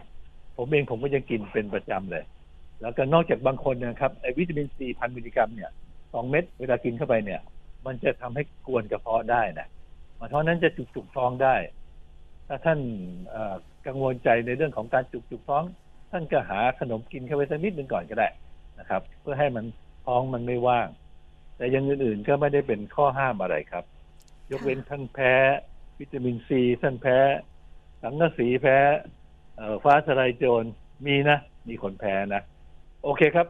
[0.57, 2.23] ผมเองผมก็ยังกินเป็นประจำเลย
[2.81, 5.71] แล้วก็นอกจากบางคนนะครับไอ้วิตามินซีพันมิลลิกรัมเนี่ย
[6.13, 7.41] สองเม็ดเวลากินเข้าไปเนี่ย
[7.85, 9.67] มันจะทำให้กวนกระเพาะได้นะ
[10.19, 11.55] มันเท่านั้นจะจุกจุกท้องได้
[12.47, 12.79] ถ้าท่าน
[13.87, 15.63] กังวลใจในเรื่องของการจุกจุกท้อง
[16.11, 18.29] ท่านก็หาขนมกินเข้าไปสักนิดหนึ่งก่อนก็ได้
[18.79, 19.65] นะครับ เพื่อให้มัน
[20.05, 20.87] ท้องมันไม่ว่าง
[21.57, 23.83] แต่ยังอื่นๆก็ไม่ได้เป็นข้อห้ามอะไรครับ
[24.51, 25.33] ยกเว้นท่านแพ้
[25.99, 27.17] วิตามินซีท่านแพ้
[28.03, 28.77] สังกะสีแพ้
[29.83, 30.63] ฟ้าทลายโจร
[31.05, 31.37] มีนะ
[31.67, 32.41] มีคนแพ้นะ
[33.03, 33.47] โอเคครับ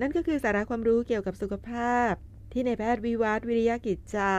[0.00, 2.12] นั่นก็คือสาระความรู้เกี่ยวกับสุขภาพ
[2.52, 4.34] ที่ในแพทย์วิวัฒวิริยกิจจา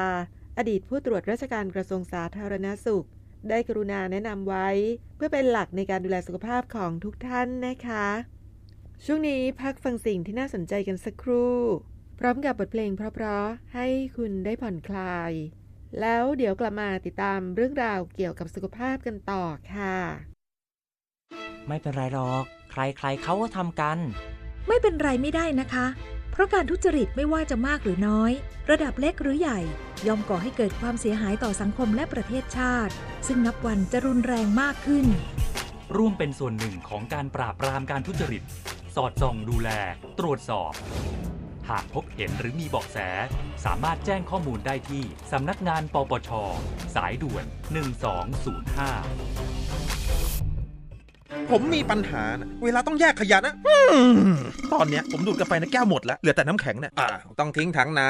[0.57, 3.05] อดีตผู้ตรวจราชการกระทรวงสาธารณสุข
[3.49, 4.69] ได้กรุณาแนะนำไว้
[5.15, 8.07] เพื่อเป็นหลักในการดูแลสุขภาพของทุกท่านนะคะ
[9.05, 11.57] ช่วงนี้พักฟังสิ่งที่น่าสนใจกันสักครู่
[12.19, 13.87] พร้อมกับบทเพลงเพราะๆให้
[14.17, 15.31] คุณได้ผ่อนคลาย
[15.99, 19.43] แล้วเดี๋ยวกลับมาติดตามเรื่องราวเกี่ยวกับสุขภาพกันต่อ
[19.73, 19.97] ค่ะ
[21.67, 23.97] ไม่เป็นไรหรอก ใครๆเขาก็ทำกัน
[24.67, 25.85] ไม่เป็นไรไม่ได้นะคะ
[26.31, 28.31] เพราะการทุจริตไม่ว่าจะมากหรือน้อย
[28.69, 29.59] ระดับเล็กหรือใหญ่
[30.07, 32.93] ย่อมก่อให้เกิดความเสียหายต่อสังคมและประเทศชาติ
[33.27, 35.05] ซึ่งนับวันจะรุนแรงมากขึ้น
[35.97, 38.43] ร่วมเป็นส่วนหนึ่งของการปราบปรามการทุจริต
[38.95, 39.69] สอดส่องดูแล
[40.19, 40.73] ตรวจสอบ
[41.69, 42.97] หากพบเห็นหรือมีเบาะแส
[43.65, 46.29] สามารถแจ้งข้อมูลได้ที่สำนักงานปปช
[46.95, 47.45] สายด่วน
[48.35, 50.00] 1205
[51.51, 53.53] ผมมีปัญหานะเวลาต้องแยกขยะนะ
[54.73, 57.07] ตอนเนี้ยผมดูดกาแฟในแก้วหมดแล้วเหลือแต่น้ำแข็งเนี่ยอ่า
[57.39, 58.01] ต้องทิ้งถังไหน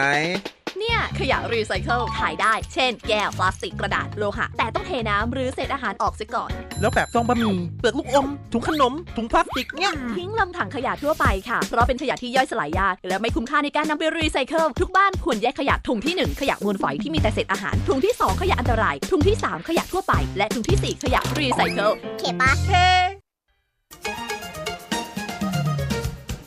[0.80, 6.52] เนี่ย ขยะรีไซเคิลขายได้ เช่น แก้ว พลาสติก กระดาษ โลหะ แต่ต้องเทน้ำหรือเศษอาหารออกเสียก่อน
[6.82, 20.14] แล้วแบบซองบะหมี่ เปลือกลูกอม ถุงขนม ถุงพลาสติกเนี่ยทิ้งลงถังขยะทั่วไปค่ะ เพราะเป็นขยะที่ย่อยสลายยาก และไม่คุ้มค่าในการนำไปรีไซเคิล ทุกบ้านควรแยกขยะถุงที่ 1 ขยะมูลฝอยที่มีแต่เศษอาหาร ถุงที่ 2 ขยะอันตราย ถุงที่ 3 ขยะทั่วไป
[20.38, 22.52] และถุงที่ 4 ขยะรีไซเคิลเขปะ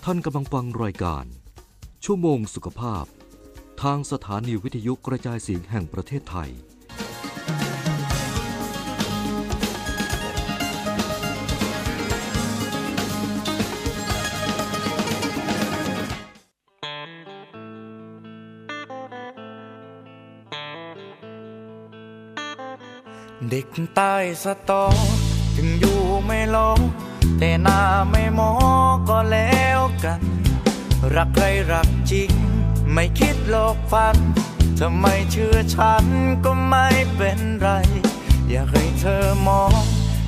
[0.05, 1.25] ท่านกำลังฟังรายการ
[2.05, 3.05] ชั่วโมงสุขภาพ
[3.83, 6.51] ทางสถานีวิทยุกระจายเสียงแห่งประเทศไทย
[23.51, 24.15] เด็กใต้
[24.45, 24.85] สตอ
[25.57, 26.79] ถึงอยู่ไม่ลง
[27.39, 28.51] แต่หน้าไม่มอ
[29.09, 30.21] ก็แล้วกัน
[31.15, 32.54] รักใครรักจริง
[32.95, 34.17] ไม่คิดหลอกฟัน
[34.79, 36.05] จะไม่เชื่อฉัน
[36.45, 37.69] ก็ไม่เป็นไร
[38.51, 39.73] อยากให้เธอมอง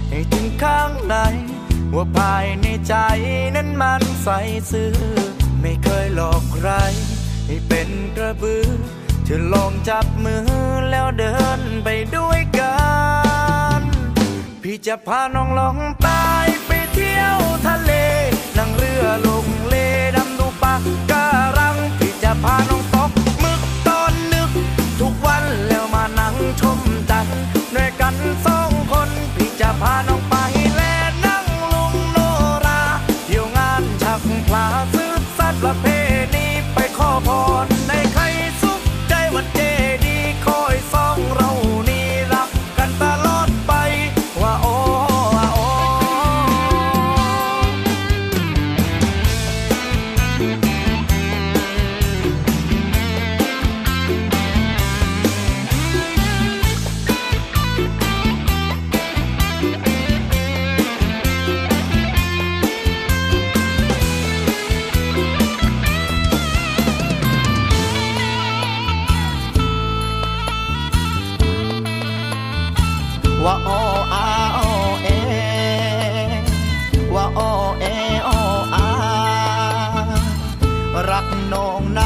[0.08, 1.16] ให้ถึงข้างใน
[1.94, 2.94] ว่าภายในใจ
[3.56, 4.28] นั้นมันใส
[4.70, 4.94] ซื่อ
[5.60, 6.68] ไม่เคยหลอกใคร
[7.46, 8.68] ให้เป็นกระบือ
[9.24, 10.46] เธอลองจับมือ
[10.90, 12.76] แล้วเดินไปด้วยกั
[13.78, 13.80] น
[14.62, 17.92] พี่จะพาน้องลองตายไปเที่ยวทะเล
[18.58, 19.74] นั่งเรือลงเล
[20.16, 20.74] ดำดูปะ
[21.10, 21.26] กา
[21.58, 21.75] รัง
[22.28, 23.10] จะพาน้องตก
[23.42, 24.50] มึกตอนนึก
[25.00, 26.78] ทุกวันแล้วมานั่งชม
[27.10, 27.42] จันทร์
[27.74, 28.14] ด้วยกัน
[28.44, 30.25] สองคน พี่จะพาน้อง
[81.16, 82.05] รักน้องนั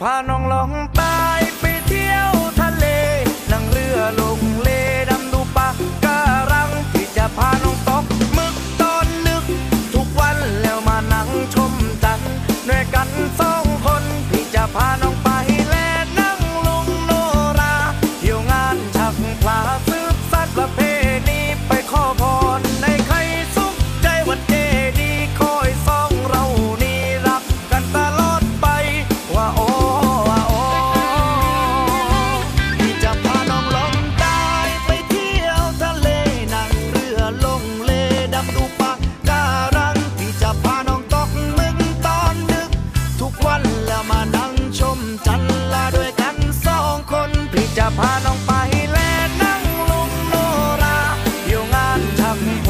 [0.00, 0.68] พาน้องลอง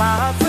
[0.03, 0.42] ชั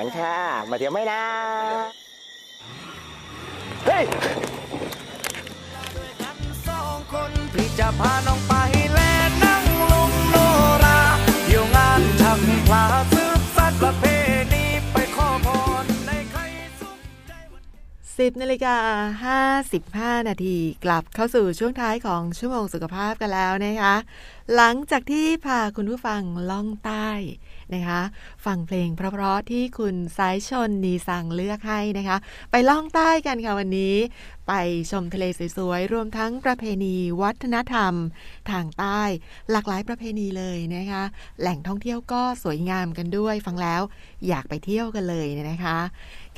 [0.00, 0.36] กันค่ะ
[0.70, 1.22] มาเดี๋ยวไม่นะ
[3.86, 4.04] เฮ้ย
[7.78, 8.52] จะพาน้องไป
[8.94, 9.00] แล
[9.44, 10.36] นั่งลงโน
[10.84, 11.00] รา
[11.44, 14.04] เที่งานทำพลาซื้สัตว์ประเพ
[14.52, 15.48] ณีไปขอพ
[15.82, 16.40] รในใคร
[16.80, 17.32] สุขใจ
[18.18, 18.76] สิบนาฬิกา
[19.24, 19.40] ห้า
[19.72, 23.96] สิบห้านาทีกลับเข้าสู่ช่วงท้ายของชั่วโมงสุขภาพกันแล้วนะคะ
[24.54, 27.10] หลังจากที่พาคุณผู้ฟังล่องใต้
[27.74, 28.00] นะคะ
[28.46, 32.16] ฟังเพลงเพราะๆที่คุณสายชนนีสั่งเลือกให้นะคะ
[32.50, 33.96] ไปล่องใต้กันค่ะวันนี้
[34.48, 34.52] ไป
[34.90, 35.24] ชมทะเล
[35.56, 37.94] สวยๆรวมทั้งประเพณีวัฒนธรรม
[38.50, 39.00] ทางใต้
[39.50, 41.02] หลากหลายประเพณีเลยนะคะ
[41.40, 43.82] แหล่งท่องเที่ยวก็สวยงามกันด้วย ฟังแล้ว
[44.28, 45.78] อยากไปเที่ยวกันเลยนะคะ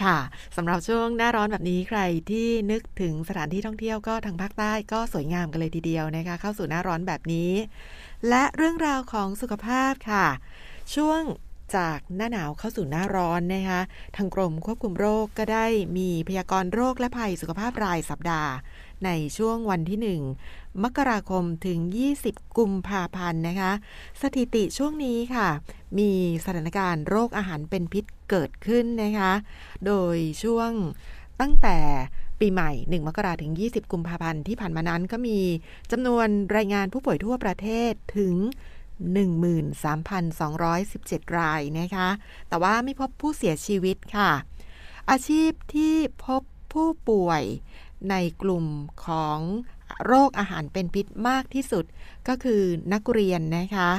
[0.02, 0.18] ค่ะ
[0.56, 7.52] สำหรับช่วงหน้าร้อนแบบนี้ใครที่นึกถึงสถานที่ท่องเที่ยวก็ทางภาคใต้ก็สวยงามกันเลยทีเดียวนะคะ เข้าสู่หน้าร้อนแบบนี้
[8.28, 10.26] และเรื่องราวของสุขภาพค่ะ
[10.94, 11.22] ช่วง
[11.76, 13.80] จากหน้าหนาวเข้าสู่หน้าร้อนนะคะ
[14.16, 15.66] ทางกรมควบคุมโรคก็ได้
[15.96, 18.52] มีพยากรณ์โรคและภัยสุขภาพรายสัปดาห์
[19.04, 21.78] ในช่วงวันที่ 1 มกราคมถึง
[22.18, 23.72] 20 กุมภาพันธ์นะคะ
[24.22, 25.48] สถิติช่วงนี้ค่ะ
[25.98, 26.10] มี
[26.44, 29.32] สถานการณ์โรคอาหารเป็นพิษเกิดขึ้นนะคะ
[29.86, 30.70] โดยช่วง
[31.40, 31.78] ตั้งแต่
[32.40, 35.38] ปีใหม่ 1 มกราถึง 20 กุมภาพันธ์ที่ผ่านมานั้นก็มี
[35.92, 38.34] จำนวนรายงานผู้ป่วยทั่วประเทศถึง
[39.02, 42.08] 13,217 รายนะคะ
[42.48, 44.30] แต่ว่าไม่พบผู้เสียชีวิตค่ะ
[45.10, 45.94] อาชีพที่
[46.24, 46.42] พบ
[46.72, 47.42] ผู้ป่วย
[48.10, 48.66] ในกลุ่ม
[49.06, 49.38] ของ
[50.06, 51.84] โรคอาหารเป็นพิษมากที่สุด
[52.28, 53.90] ก็คือนักเรียนนะคะ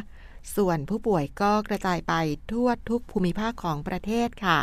[0.56, 2.14] ส่วนผู้ป่วยก็กระจายไป
[2.52, 4.60] ทั่วทุกภูมิภาคของประเทศค่ะ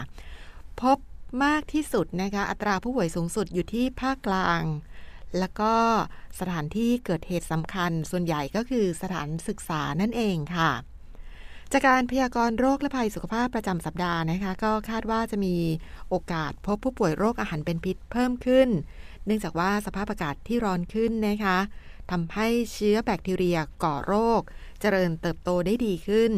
[0.80, 0.98] พบ
[1.44, 4.62] มากที่สุดนะคะ อัตราผู้ป่วยสูงสุดอยู่ที่ภาคกลาง
[5.38, 5.72] แล้วก็
[6.40, 10.70] สถานที่เกิดเหตุสำคัญส่วนใหญ่ก็คือสถานศึกษานั่นเองค่ะ
[11.72, 15.56] จากการพยากรณ์โรคและภัยสุขภาพประจำสัปดาห์นะคะ ก็คาดว่าจะมี
[16.08, 18.68] โอกาสพบผู้ป่วยโรคอาหารเป็นพิษเพิ่มขึ้น
[19.26, 21.58] เนื่องจากว่าสภาพอากาศที่ร้อนขึ้นนะคะ
[22.10, 24.40] ทำให้เชื้อแบคทีเรียก่อโรค
[24.80, 26.32] เจริญเติบโตได้ดีขึ้น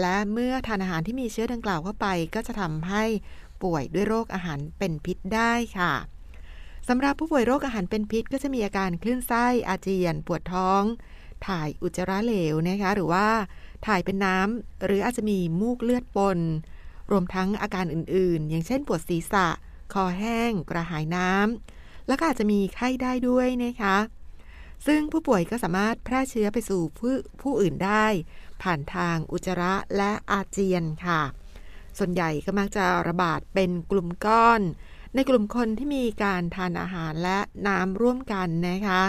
[0.00, 3.04] และเมื่อทานอาหารที่มีเชื้อดังกล่าวเข้าไป ก็จะทำให้
[3.62, 5.92] ป่วยด้วยโรคอาหารเป็นพิษได้ค่ะ
[6.88, 10.82] สำหรับผู้ป่วยโรคอาหารเป็นพิษ ก็จะมีอาการคลื่นไส้อาเจียน ปวดท้อง
[11.46, 13.28] ถ่ายอุจจาระเหลวนะคะหรือว่า
[13.86, 16.38] ถ่ายเป็นน้ำหรืออาจจะมีมูกเลือดปน
[17.10, 19.46] รวมทั้งอาการอื่นๆ อย่างเช่นปวดศีรษะ
[19.92, 23.96] คอแห้ง กระหายน้ำแล้วก็อาจจะมีไข้ได้ด้วยนะคะ
[24.86, 27.12] ซึ่งผู้ป่วยก็สามารถแพร่เชื้อไปสู่ผู้
[27.42, 28.06] ผู้อื่นได้
[28.62, 31.22] ผ่านทางอุจจาระและอาเจียนค่ะ
[31.98, 34.60] ส่วนใหญ่ก็มักจะระบาดเป็นกลุ่มก้อน
[35.14, 39.02] ในกลุ่มคนที่มีการทานอาหารและน้ำร่วมกันนะคะ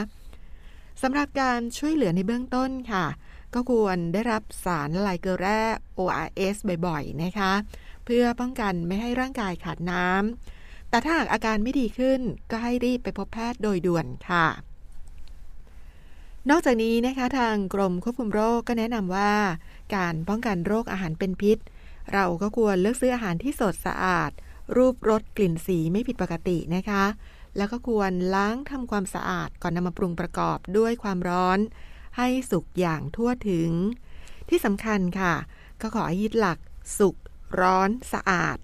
[1.02, 3.06] สำหรับการช่วยเหลือในเบื้องต้นค่ะ
[3.54, 5.62] ก็ควรได้รับสารละลายเกลือแร่
[6.00, 7.52] ORS บ่อยๆ นะคะ
[8.06, 12.20] เพื่อป้องกันไม่ให้ร่างกายขาดน้ำแต่ถ้าหากอาการไม่ดีขึ้น
[12.52, 14.48] ก็ให้รีบไปพบแพทย์โดยด่วนค่ะ
[16.50, 19.34] นอกจากนี้นะคะทางกรมควบคุมโรคก็แนะนำว่า
[19.96, 21.58] การป้องกันโรคอาหารเป็นพิษ
[22.14, 24.32] เราก็ควรเลือกซื้ออาหารที่สดสะอาด
[24.76, 27.04] รูปรสกลิ่นสีไม่ผิดปกตินะคะ
[27.58, 31.60] แล้วก็ควรล้างทำความสะอาดก่อนนำมาปรุงประกอบด้วยความร้อน
[32.18, 33.72] ให้สุกอย่างทั่วถึง
[34.50, 35.34] ที่สำคัญค่ะ
[35.82, 36.58] ก็ขอให้ยึดหลัก
[37.00, 37.16] สุก
[37.60, 38.58] ร้อนสะอาด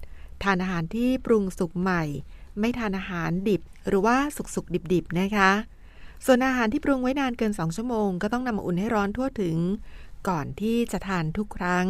[0.43, 2.03] ทานอาหารที่ปรุงสุกใหม่
[2.59, 5.51] ไม่ทานอาหารดิบ หรือว่าสุกๆดิบๆนะคะ
[6.25, 9.57] ส่วนอาหารที่ปรุงไว้นานเกิน 2 ชั่วโมง ก็ต้องนำมาอุ่นให้ร้อนทั่วถึง
[10.27, 11.87] ก่อนที่จะทานทุกครั้ง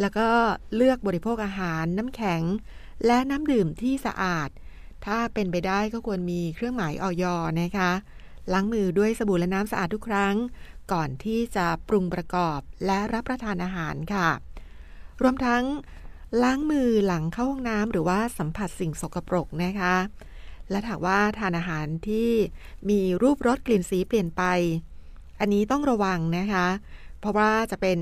[0.00, 0.28] แล้วก็
[0.74, 2.42] เลือกบริโภคอาหารน้ำแข็ง
[3.06, 4.48] และน้ำดื่มที่สะอาด
[5.06, 7.24] ถ้าเป็นไปได้ก็ควรมีเครื่องหมายออย
[7.60, 7.90] นะคะ
[8.52, 10.34] ล้างมือด้วยสบู่และน้ำสะอาดทุกครั้ง
[10.92, 14.28] ก่อนที่จะปรุงประกอบและรับประทานอาหารค่ะ
[15.22, 15.64] รวมทั้ง
[16.42, 19.96] ล้างมือหลังเข้าห้องน้ำหรือว่าสัมผัสสิ่งสกปรกนะคะ
[20.70, 22.30] และถากว่าทานอาหารที่
[22.90, 24.42] มีรูปรสกลิ่นสีเปลี่ยนไป
[25.40, 26.66] อันนี้ต้องระวังนะคะ
[27.20, 27.98] เพราะว่าจะเป็น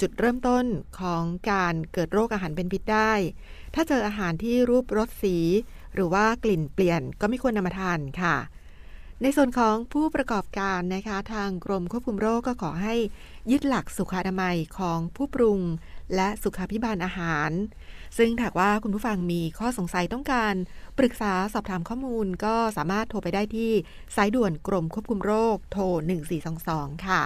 [0.00, 0.64] จุดเริ่มต้น
[1.00, 3.12] ของการเกิดโรคอาหารเป็นพิษได้
[3.74, 5.36] ถ้าเจออาหารที่รูปรสสี
[5.94, 8.36] หรือว่ากลิ่นเปลี่ยนก็ไม่ควรนำมาทานค่ะ
[9.22, 12.94] ในส่วนของผู้ประกอบการนะคะ ทางกรมควบคุมโรคก็ขอให้
[13.50, 15.60] ยึดหลักสุขอนามัยของผู้ปรุง
[16.14, 17.50] และสุขาพิบาลอาหาร
[18.18, 20.54] ซึ่งถ้าว่าคุณผู้ฟังมีข้อสงสัยต้องการ
[20.98, 23.70] ปรึกษาสอบถามข้อมูลก็สามารถโทรไปได้ที่
[24.16, 25.84] สายด่วนกรมควบคุมโรคโทร
[26.42, 27.22] 1422 ค่ะ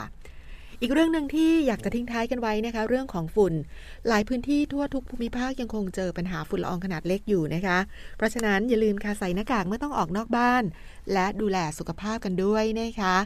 [0.81, 3.55] อีกเรื่องหนึ่งที่อยากจะทิ้งท้ายกันไว้นะคะ เรื่องของฝุ่น
[4.09, 7.79] หลายพื้นที่ทั่วทุกภูมิภาคยังคงเจอปัญหาฝุ่นละอองขนาดเล็กอยู่นะคะ
[8.16, 10.62] เพราะฉะนั้นอย่าลืมค่ะใส่หน้ากากเมื่อต้องออกนอกบ้าน
[11.12, 13.16] และดูแลสุขภาพกันด้วยนะคะ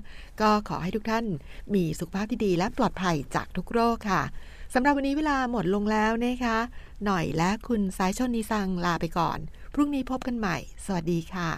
[0.40, 1.24] ก็ขอให้ทุกท่าน
[1.74, 4.22] มีสุขภาพที่ดีและปลอดภัยจากทุกโรคค่ะ
[4.74, 6.58] สำหรับวันนี้เวลาหมดลงแล้วนะคะ
[7.04, 9.38] หน่อยและคุณสายชนนิสังลาไปก่อน
[9.74, 11.50] พรุ่งนี้พบกันใหม่ สวัสดีค่ะ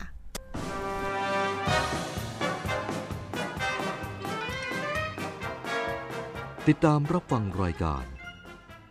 [6.71, 8.05] ติดตามรับฟังรายการ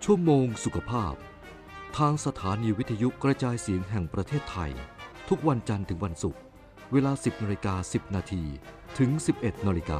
[0.03, 1.13] ชั่วโมงสุขภาพ
[1.97, 4.71] ทางสถานีวิทยุกระจายเสียงแห่งประเทศไทย
[5.29, 6.41] ทุกวันจันทร์ถึงวันศุกร์
[6.91, 8.43] เวลา 10นาฬิกา10 นาที
[8.97, 9.09] ถึง
[9.39, 9.91] 11นาฬิก